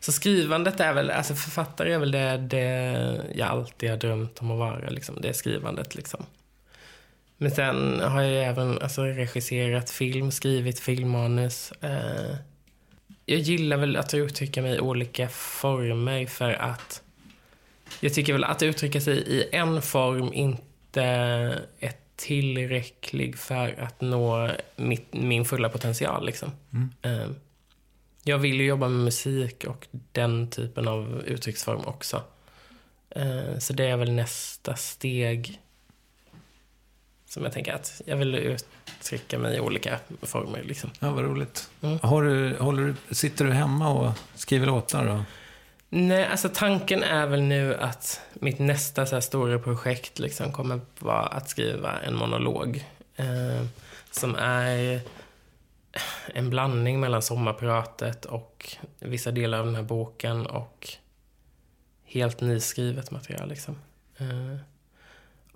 [0.00, 2.62] så skrivandet är väl, alltså författare är väl det, det
[3.34, 5.20] jag alltid har drömt om att vara, liksom.
[5.20, 6.26] Det är skrivandet, liksom.
[7.38, 11.72] Men sen har jag även alltså, regisserat film, skrivit filmmanus.
[11.80, 12.36] Eh,
[13.26, 17.02] jag gillar väl att uttrycka mig i olika former för att
[18.00, 21.02] jag tycker väl att uttrycka sig i en form inte
[21.80, 26.26] är tillräcklig för att nå mitt, min fulla potential.
[26.26, 26.50] Liksom.
[27.02, 27.28] Eh,
[28.22, 32.22] jag vill ju jobba med musik och den typen av uttrycksform också.
[33.10, 35.60] Eh, så det är väl nästa steg
[37.36, 40.62] som jag tänker att jag vill uttrycka mig i olika former.
[40.62, 40.90] Liksom.
[41.00, 41.70] Ja, vad roligt.
[41.82, 41.98] Mm.
[42.02, 45.06] Har du, håller du, sitter du hemma och skriver låtar?
[45.06, 45.24] Då?
[45.88, 51.26] Nej, alltså tanken är väl nu att mitt nästa så stora projekt liksom kommer vara
[51.26, 52.84] att skriva en monolog.
[53.16, 53.66] Eh,
[54.10, 55.00] som är
[56.26, 60.88] en blandning mellan sommarpratet och vissa delar av den här boken och
[62.04, 63.48] helt nyskrivet material.
[63.48, 63.76] Liksom.
[64.18, 64.56] Eh,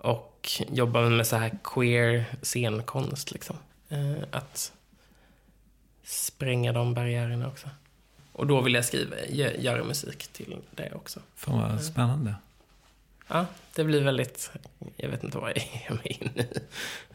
[0.01, 3.31] och jobba med så här queer scenkonst.
[3.31, 3.55] Liksom.
[3.89, 4.71] Eh, att
[6.03, 7.69] spränga de barriärerna också.
[8.33, 11.19] Och då vill jag skriva, gö- göra musik till det också.
[11.35, 12.35] Fan vad spännande.
[13.27, 13.45] Ja,
[13.75, 14.51] det blir väldigt,
[14.95, 16.47] jag vet inte vad jag är med in i.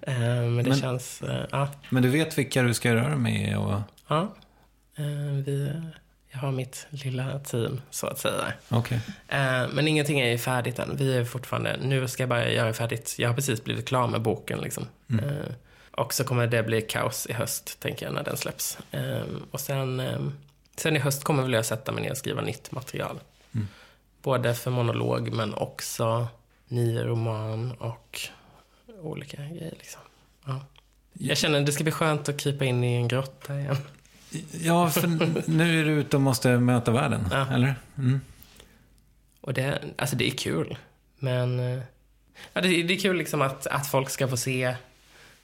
[0.03, 1.69] Eh, Men det Men- känns, eh, ja.
[1.91, 3.81] Men du vet vilka du ska röra med och...
[4.09, 4.35] ja.
[5.47, 5.73] Vi,
[6.37, 8.53] jag har mitt lilla team, så att säga.
[8.69, 9.01] Okej.
[9.29, 10.97] Eh, Men ingenting är ju färdigt än.
[10.97, 13.15] Vi är fortfarande, nu ska jag bara göra färdigt.
[13.19, 14.87] Jag har precis blivit klar med boken liksom.
[15.09, 15.53] Eh,
[15.91, 18.79] Och så kommer det bli kaos i höst, tänker jag, när den släpps.
[18.91, 20.03] Eh, Och sen,
[20.77, 23.21] sen i höst kommer väl jag sätta mig ner och skriva nytt material.
[24.23, 26.29] Både för monolog, men också
[26.69, 28.21] ny roman och
[29.03, 30.01] olika grejer liksom.
[30.47, 30.61] Ja.
[31.13, 33.77] Jag känner att det ska bli skönt att krypa in i en grotta igen.
[34.63, 35.07] Ja, för
[35.51, 37.47] nu är du ute och måste möta världen, Ja.
[37.55, 37.75] eller?
[37.99, 38.21] Mm.
[39.41, 40.77] Och det, alltså det är kul.
[41.19, 41.81] Men eh,
[42.53, 44.75] ja, det, det är kul liksom att, att folk ska få se.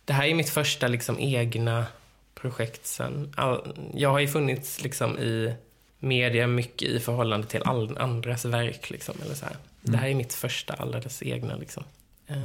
[0.04, 1.86] Det här är mitt första liksom egna
[2.34, 3.32] projekt sen.
[3.36, 5.54] All, jag har ju funnits liksom i
[5.98, 8.90] media mycket i förhållande till all, andras verk.
[8.90, 9.56] Liksom, eller så här.
[9.80, 11.56] Det här är mitt första alldeles egna.
[11.56, 11.84] Liksom,
[12.26, 12.42] eh,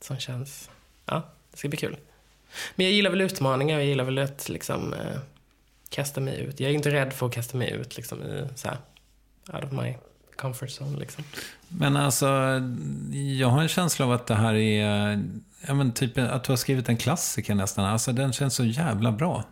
[0.00, 0.70] som känns...
[1.06, 1.96] Ja, det ska bli kul.
[2.74, 3.78] Men jag gillar väl utmaningar.
[3.78, 5.18] Jag gillar väl att liksom, eh,
[5.88, 6.60] kasta mig ut.
[6.60, 8.78] Jag är inte rädd för att kasta mig ut liksom, i så här,
[9.52, 9.94] out of my
[10.36, 10.98] comfort zone.
[10.98, 11.24] Liksom.
[11.68, 12.26] Men alltså,
[13.38, 15.22] jag har en känsla av att det här är,
[15.66, 17.84] ja men typ att du har skrivit en klassiker nästan.
[17.84, 19.44] Alltså den känns så jävla bra.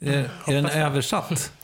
[0.00, 1.52] Är, är den översatt?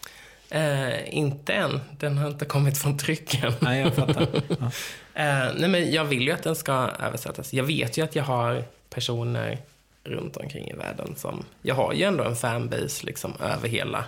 [0.52, 1.80] Eh, inte än.
[1.98, 3.52] Den har inte kommit från trycken.
[3.60, 4.26] Nej, jag fattar.
[4.48, 4.70] Ja.
[5.14, 7.52] Eh, nej, men jag vill ju att den ska översättas.
[7.52, 9.58] Jag vet ju att jag har personer
[10.04, 11.44] runt omkring i världen som...
[11.62, 14.04] Jag har ju ändå en fanbase liksom över hela...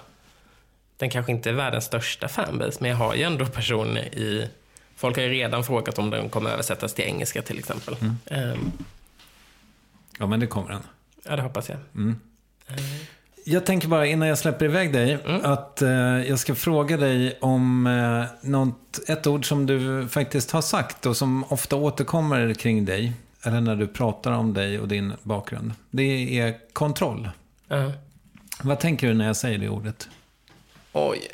[0.96, 4.48] Den kanske inte är världens största fanbase, men jag har ju ändå personer i...
[4.96, 7.96] Folk har ju redan frågat om den kommer översättas till engelska till exempel.
[8.26, 8.54] Eh,
[10.18, 10.82] ja, men det kommer den.
[11.24, 11.78] ja, det hoppas jag.
[13.44, 15.90] Jag tänker bara innan jag släpper iväg dig att eh,
[16.28, 21.16] jag ska fråga dig om eh, något, ett ord som du faktiskt har sagt och
[21.16, 23.12] som ofta återkommer kring dig.
[23.44, 25.72] Eller när du pratar om dig och din bakgrund.
[25.90, 27.28] Det är kontroll.
[27.68, 27.92] Ja.
[28.62, 30.08] Vad tänker du när jag säger det ordet?
[30.92, 31.28] Oj.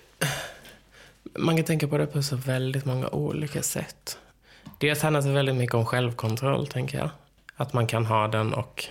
[1.39, 4.19] Man kan tänka på det på så väldigt många olika sätt.
[4.79, 7.11] Dels handlar det väldigt mycket om självkontroll, tänker jag.
[7.57, 8.85] Att man kan ha den och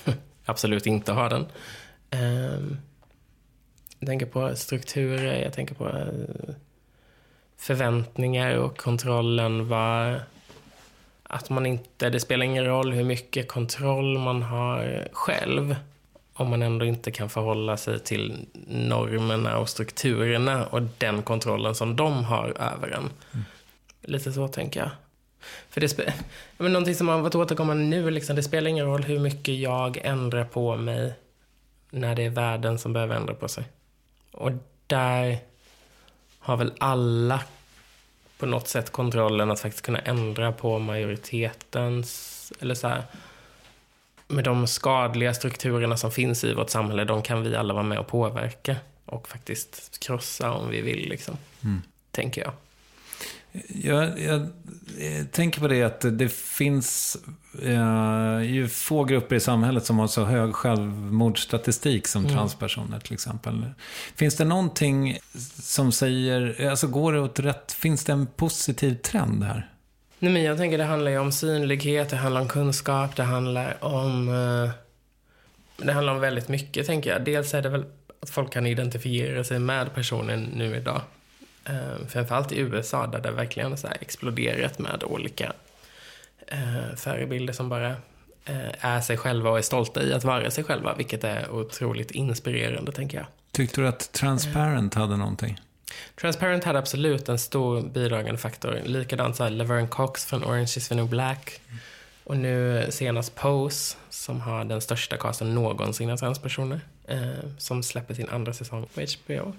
[0.44, 1.46] absolut inte ha den.
[2.10, 2.76] Ehm,
[3.98, 6.54] jag tänker på strukturer, jag tänker på eh,
[7.56, 10.22] förväntningar och kontrollen var
[11.32, 15.76] att man inte, det spelar ingen roll hur mycket kontroll man har själv
[16.32, 21.96] om man ändå inte kan förhålla sig till normerna och strukturerna och den kontrollen som
[21.96, 23.10] de har över en.
[24.00, 24.90] Lite så tänker jag.
[25.68, 26.12] För det spe-
[26.56, 29.54] ja, men någonting som har varit återkommande nu, liksom, det spelar ingen roll hur mycket
[29.54, 31.12] jag ändrar på mig
[31.90, 33.64] när det är världen som behöver ändra på sig.
[34.30, 34.52] Och
[34.86, 35.38] där
[36.38, 37.40] har väl alla
[38.40, 43.02] på något sätt kontrollen att faktiskt kunna ändra på majoritetens, eller så här,
[44.28, 47.98] med de skadliga strukturerna som finns i vårt samhälle, de kan vi alla vara med
[47.98, 51.36] och påverka och faktiskt krossa om vi vill, liksom.
[52.10, 52.52] Tänker jag.
[53.68, 54.46] Jag, jag,
[54.98, 57.16] jag tänker på det att det finns
[57.62, 62.36] eh, ju få grupper i samhället som har så hög självmordsstatistik som Mm.
[62.36, 63.64] transpersoner till exempel.
[64.16, 65.18] Finns det någonting
[65.62, 69.70] som säger, alltså går det åt rätt, finns det en positiv trend här?
[70.18, 73.84] Nej, men jag tänker det handlar ju om synlighet, det handlar om kunskap, det handlar
[73.84, 74.28] om...
[74.28, 74.70] eh,
[75.86, 77.24] det handlar om väldigt mycket, tänker jag.
[77.24, 77.84] Dels är det väl
[78.22, 81.00] att folk kan identifiera sig med personen nu idag.
[81.68, 85.52] Uh, framförallt i USA, där det verkligen så exploderat med olika
[86.52, 87.96] uh, förebilder som bara
[88.44, 92.10] eh, är sig själva och är stolta i att vara sig själva, vilket är otroligt
[92.10, 93.26] inspirerande, tänker jag.
[93.52, 95.60] Tyckte du att Transparent hade någonting?
[96.20, 98.80] Transparent hade absolut en stor bidragande faktor.
[98.84, 101.60] Likadant så här Laverne Cox från Orange is the New Black.
[102.30, 106.80] Och nu senast Pose, som har den största casten någonsin av transpersoner.
[107.08, 109.52] Eh, som släpper sin andra säsong på HBO.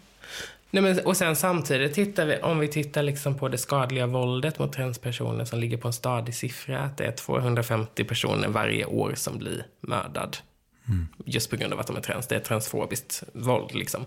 [0.69, 4.60] Nej, men, och sen samtidigt tittar vi, om vi tittar liksom på det skadliga våldet
[4.60, 9.14] mot transpersoner som ligger på en stadig siffra, att det är 250 personer varje år
[9.15, 10.38] som blir mördad.
[11.26, 12.27] Just på grund av att de är trans.
[12.27, 14.06] Det är transfobiskt våld liksom.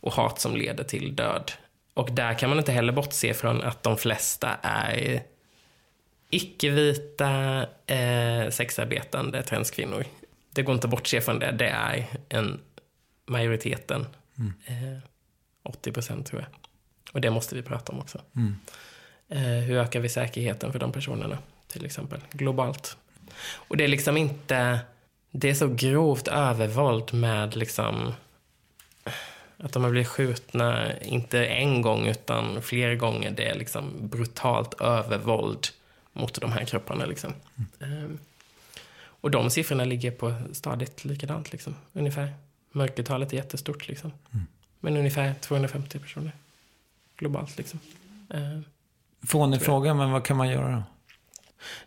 [0.00, 1.52] Och hat som leder till död.
[1.94, 5.22] Och där kan man inte heller bortse från att de flesta är
[6.30, 10.04] icke-vita eh, sexarbetande transkvinnor.
[10.50, 11.52] Det går inte att bortse från det.
[11.52, 12.60] Det är en
[13.26, 14.06] majoriteten.
[14.66, 14.98] Eh,
[15.62, 16.50] 80 procent tror jag.
[17.12, 18.20] Och det måste vi prata om också.
[19.28, 21.38] Eh, hur ökar vi säkerheten för de personerna,
[21.68, 22.96] till exempel, globalt?
[23.54, 24.78] Och det är liksom inte...
[25.30, 28.12] Det är så grovt övervåld med liksom...
[29.56, 33.30] Att de har blivit skjutna, inte en gång, utan flera gånger.
[33.30, 35.68] Det är liksom brutalt övervåld
[36.18, 37.06] mot de här kropparna.
[37.06, 37.32] Liksom.
[37.80, 38.18] Ehm,
[39.20, 42.34] och de siffrorna ligger på stadigt likadant, liksom, ungefär.
[42.72, 44.12] Mörkertalet är jättestort, liksom.
[44.80, 46.32] Men ungefär 250 personer
[47.16, 47.58] globalt.
[47.58, 47.80] Liksom.
[48.30, 48.64] Ehm,
[49.26, 50.82] Fånig fråga, men vad kan man göra då?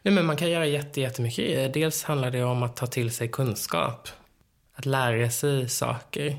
[0.02, 1.74] Nej, men man kan göra jätte, jättemycket.
[1.74, 4.08] Dels handlar det om att ta till sig kunskap.
[4.74, 6.38] Att lära sig saker.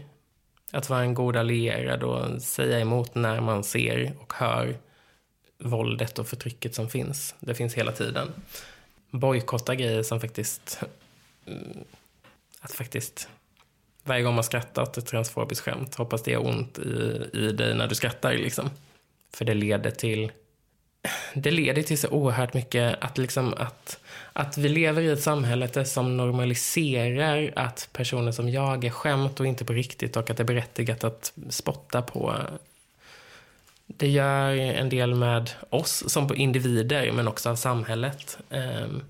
[0.70, 4.76] Att vara en god allierad och säga emot när man ser och hör
[5.62, 7.34] våldet och förtrycket som finns.
[7.40, 8.32] Det finns hela tiden.
[9.10, 10.80] Bojkotta grejer som faktiskt...
[12.60, 13.28] Att faktiskt...
[14.04, 17.74] Varje gång man skrattar åt ett transfobiskt skämt, hoppas det gör ont i, i dig
[17.74, 18.32] när du skrattar.
[18.32, 18.70] Liksom.
[19.32, 20.32] För det leder till
[21.34, 23.98] det leder till så oerhört mycket att, liksom att,
[24.32, 29.46] att vi lever i ett samhälle som normaliserar att personer som jag är skämt och
[29.46, 32.36] inte på riktigt och att det är berättigat att spotta på.
[33.96, 38.38] Det gör en del med oss som individer men också av samhället.
[38.50, 39.02] Ehm,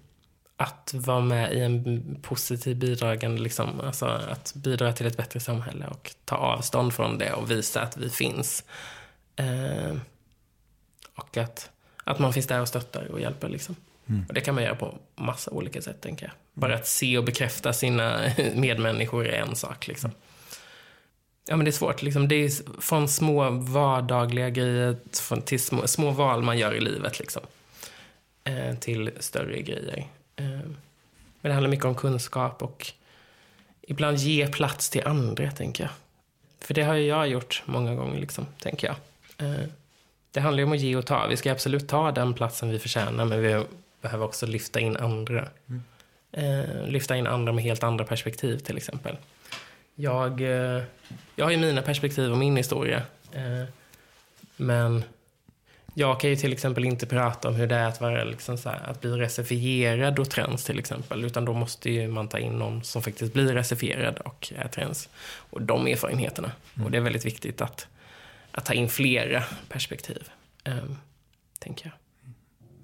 [0.56, 5.86] Att vara med i en positiv bidragande, liksom, alltså att bidra till ett bättre samhälle
[5.86, 8.64] och ta avstånd från det och visa att vi finns.
[9.36, 10.00] Ehm,
[11.14, 11.70] och att,
[12.04, 13.48] att man finns där och stöttar och hjälper.
[13.48, 13.76] Liksom.
[14.28, 16.32] Och det kan man göra på massa olika sätt, tänker jag.
[16.54, 18.20] Bara att se och bekräfta sina
[18.54, 19.86] medmänniskor är en sak.
[19.86, 20.10] Liksom.
[21.46, 22.02] Ja, men det är svårt.
[22.02, 22.28] Liksom.
[22.28, 24.96] Det är från små vardagliga grejer
[25.40, 27.18] till små, små val man gör i livet.
[27.18, 27.42] Liksom.
[28.44, 30.06] Eh, till större grejer.
[30.36, 30.44] Eh,
[31.40, 32.92] men det handlar mycket om kunskap och
[33.82, 35.90] ibland ge plats till andra, tänker jag.
[36.60, 38.96] För det har ju jag gjort många gånger, liksom, tänker jag.
[39.48, 39.64] Eh,
[40.30, 41.26] det handlar ju om att ge och ta.
[41.26, 43.64] Vi ska absolut ta den platsen vi förtjänar, men vi
[44.00, 45.48] behöver också lyfta in andra.
[46.32, 49.16] Eh, lyfta in andra med helt andra perspektiv, till exempel.
[50.02, 50.82] Jag, eh,
[51.36, 53.02] jag har ju mina perspektiv och min historia.
[53.32, 53.64] Eh,
[54.56, 55.04] men
[55.94, 58.68] jag kan ju till exempel inte prata om hur det är att, vara, liksom så
[58.68, 61.24] här, att bli recifierad och trans till exempel.
[61.24, 65.08] Utan då måste ju man ta in någon som faktiskt blir recifierad och är trans.
[65.24, 66.52] Och de erfarenheterna.
[66.84, 67.86] Och det är väldigt viktigt att,
[68.50, 70.30] att ta in flera perspektiv.
[70.64, 70.96] ehm,
[71.58, 71.94] tänker jag.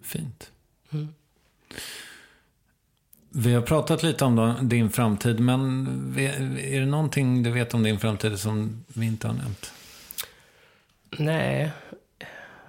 [0.06, 0.50] Fint.
[3.30, 5.86] Vi har pratat lite om din framtid, men
[6.62, 9.72] är det någonting du vet om din framtid som vi inte har nämnt?
[11.10, 11.70] Nej,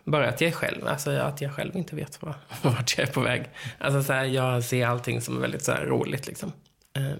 [0.03, 3.21] bara att jag själv, alltså att jag själv inte vet vad, vart jag är på
[3.21, 3.49] väg.
[3.77, 6.51] Alltså så här, jag ser allting som väldigt så roligt liksom.
[6.93, 7.11] Eh,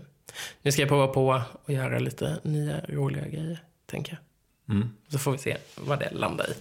[0.62, 4.20] nu ska jag prova på och göra lite nya roliga grejer, tänker
[4.66, 4.76] jag.
[4.76, 4.90] Mm.
[5.08, 6.54] Så får vi se vad det landar i.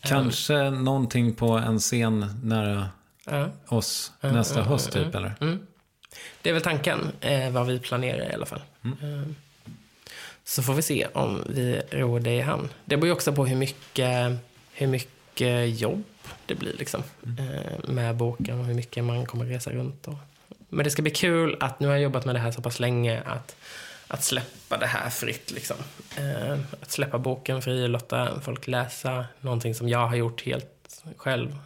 [0.00, 2.88] Kanske någonting på en scen nära
[3.30, 3.48] Ja.
[3.68, 5.34] oss nästa höst typ, eller?
[5.40, 5.58] Mm.
[6.42, 8.62] Det är väl tanken, eh, vad vi planerar i alla fall.
[8.84, 9.32] Eh,
[10.44, 12.68] så får vi se om vi ror det i hamn.
[12.84, 14.32] Det beror ju också på hur mycket,
[14.72, 16.04] hur mycket jobb
[16.46, 17.02] det blir liksom,
[17.38, 20.08] eh, med boken och hur mycket man kommer resa runt.
[20.08, 20.14] Och.
[20.68, 22.80] Men det ska bli kul att, nu har jag jobbat med det här så pass
[22.80, 23.56] länge, att,
[24.08, 25.50] att släppa det här fritt.
[25.50, 25.76] Liksom.
[26.16, 31.02] Eh, att släppa boken fri och låta folk läsa någonting som jag har gjort helt
[31.16, 31.58] själv.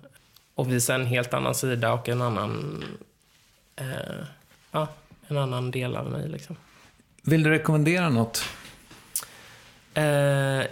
[0.55, 2.85] Och visa en helt annan sida och en annan,
[3.77, 4.25] eh,
[4.71, 4.89] ja,
[5.29, 6.29] en annan del av mig.
[6.29, 6.57] Liksom.
[7.23, 8.45] Vill du rekommendera något?
[9.95, 10.05] Eh,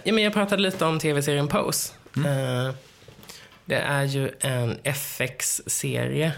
[0.03, 1.93] ja, men jag pratade lite om tv-serien Pose.
[2.15, 2.73] Eh,
[3.65, 6.33] det är ju en FX-serie.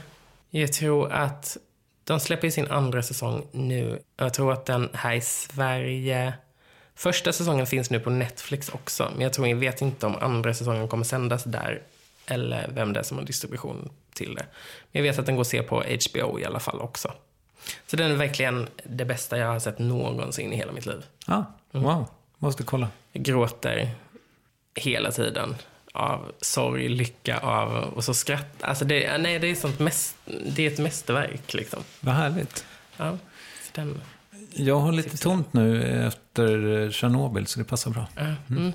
[0.50, 1.58] Jag tror att
[2.04, 4.00] de släpper sin andra säsong nu.
[4.18, 6.34] Jag tror att den här i Sverige...
[6.96, 9.12] Första säsongen finns nu på Netflix också.
[9.14, 11.82] Men jag tror jag vet inte om andra säsongen kommer sändas där.
[12.26, 14.46] Eller vem det är som har distribution till det.
[14.92, 17.14] Men jag vet att den går att se på HBO i alla fall också.
[17.88, 21.04] Så den är verkligen det bästa jag har sett någonsin i hela mitt liv.
[21.28, 22.06] Ja, wow.
[22.38, 22.88] Måste kolla.
[23.12, 23.90] Jag gråter
[24.76, 25.56] hela tiden.
[25.94, 28.64] Av sorg, lycka, av och så skratt.
[28.64, 30.16] Alltså det, nej, det är sånt mäst,
[30.46, 31.84] det är ett mästerverk liksom.
[32.00, 32.66] Vad härligt.
[32.98, 33.18] Ja,
[33.72, 34.02] den,
[34.52, 38.08] Jag har lite tomt nu efter Tjernobyl, så det passar bra.
[38.16, 38.74] ja, mm, mm.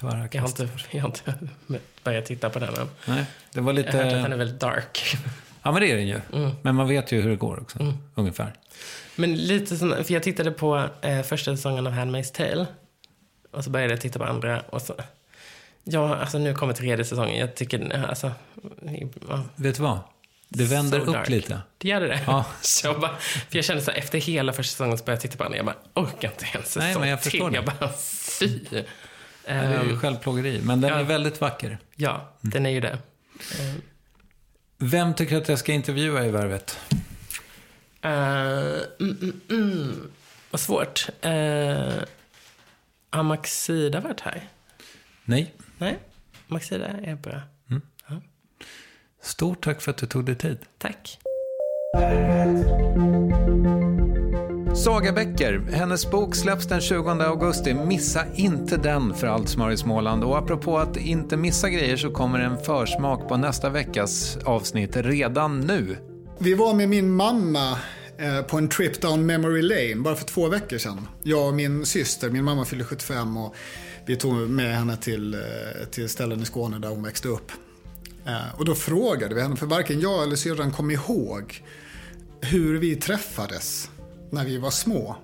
[0.00, 1.34] Tyvärr har jag Jag har inte, jag har inte
[2.04, 2.88] börjat titta på den än.
[3.04, 4.34] Nej, det var Jag har hört att den lite...
[4.34, 5.16] är väldigt dark.
[5.62, 6.20] Ja, men det är den ju.
[6.32, 6.50] Mm.
[6.62, 8.52] Men man vet ju hur det går också, ungefär.
[9.16, 12.66] Men lite sån, för jag tittade på eh, första säsongen av Handmaid's Tale.
[13.50, 14.60] Och så började jag titta på andra.
[14.60, 14.94] Och så,
[15.84, 17.38] ja, alltså nu kommer tredje säsongen.
[17.38, 18.32] Jag tycker, alltså,
[19.28, 19.98] ja, Vet du vad?
[20.48, 21.60] Det vänder So upp lite.
[21.78, 22.20] Det gör det?
[22.26, 22.44] Ja.
[22.60, 25.30] Så jag, bara, för jag kände så här, efter hela första säsongen så började jag
[25.30, 25.56] titta på den.
[25.56, 27.50] Jag bara, orkar inte en säsong Nej, men jag förstår till.
[27.50, 27.54] det.
[27.54, 27.92] Jag bara,
[28.38, 28.60] fy.
[29.46, 30.96] Ja, det är ju Ehm, självplågeri, men den ja.
[30.98, 31.78] är väldigt vacker.
[31.96, 32.98] ja, den är ju det.
[34.78, 36.78] Vem tycker att jag ska intervjua i Värvet?
[38.02, 38.10] eh,
[39.00, 40.10] mm, mm, mm.
[40.50, 41.08] Vad svårt.
[41.24, 42.02] Uh,
[43.10, 44.48] har Maxida varit här?
[45.24, 45.54] Nej.
[45.78, 45.98] Nej,
[46.46, 47.40] Maxida är bra.
[49.22, 50.58] Stort tack för att du tog dig tid.
[50.78, 51.18] Tack.
[54.74, 57.74] Saga Bäcker, hennes bok släpps den 20 augusti.
[57.74, 60.24] Missa inte den för allt smör i Småland.
[60.24, 65.60] Och apropå att inte missa grejer så kommer en försmak på nästa veckas avsnitt redan
[65.60, 65.96] nu.
[66.38, 67.78] Vi var med min mamma
[68.18, 71.08] eh, på en trip down memory lane bara för två veckor sedan.
[71.22, 73.54] Jag och min syster, min mamma fyllde 75 och
[74.06, 75.40] vi tog med henne till, eh,
[75.90, 77.52] till ställen i Skåne där hon växte upp.
[78.26, 81.62] Eh, och då frågade vi henne, för varken jag eller syrran kom ihåg
[82.40, 83.89] hur vi träffades
[84.30, 85.16] när vi var små.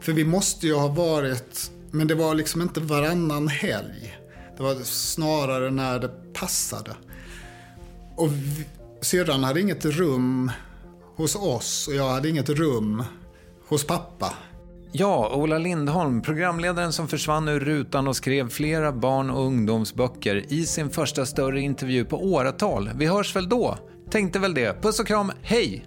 [0.00, 4.18] För vi måste ju ha varit, men det var liksom inte varannan helg.
[4.56, 6.96] Det var snarare när det passade.
[8.16, 8.66] Och vi,
[9.00, 10.50] syrran hade inget rum
[11.16, 13.02] hos oss och jag hade inget rum
[13.68, 14.34] hos pappa.
[14.92, 20.66] Ja, Ola Lindholm, programledaren som försvann ur rutan och skrev flera barn och ungdomsböcker i
[20.66, 22.90] sin första större intervju på åratal.
[22.94, 23.78] Vi hörs väl då?
[24.10, 24.82] Tänkte väl det.
[24.82, 25.86] Puss och kram, hej!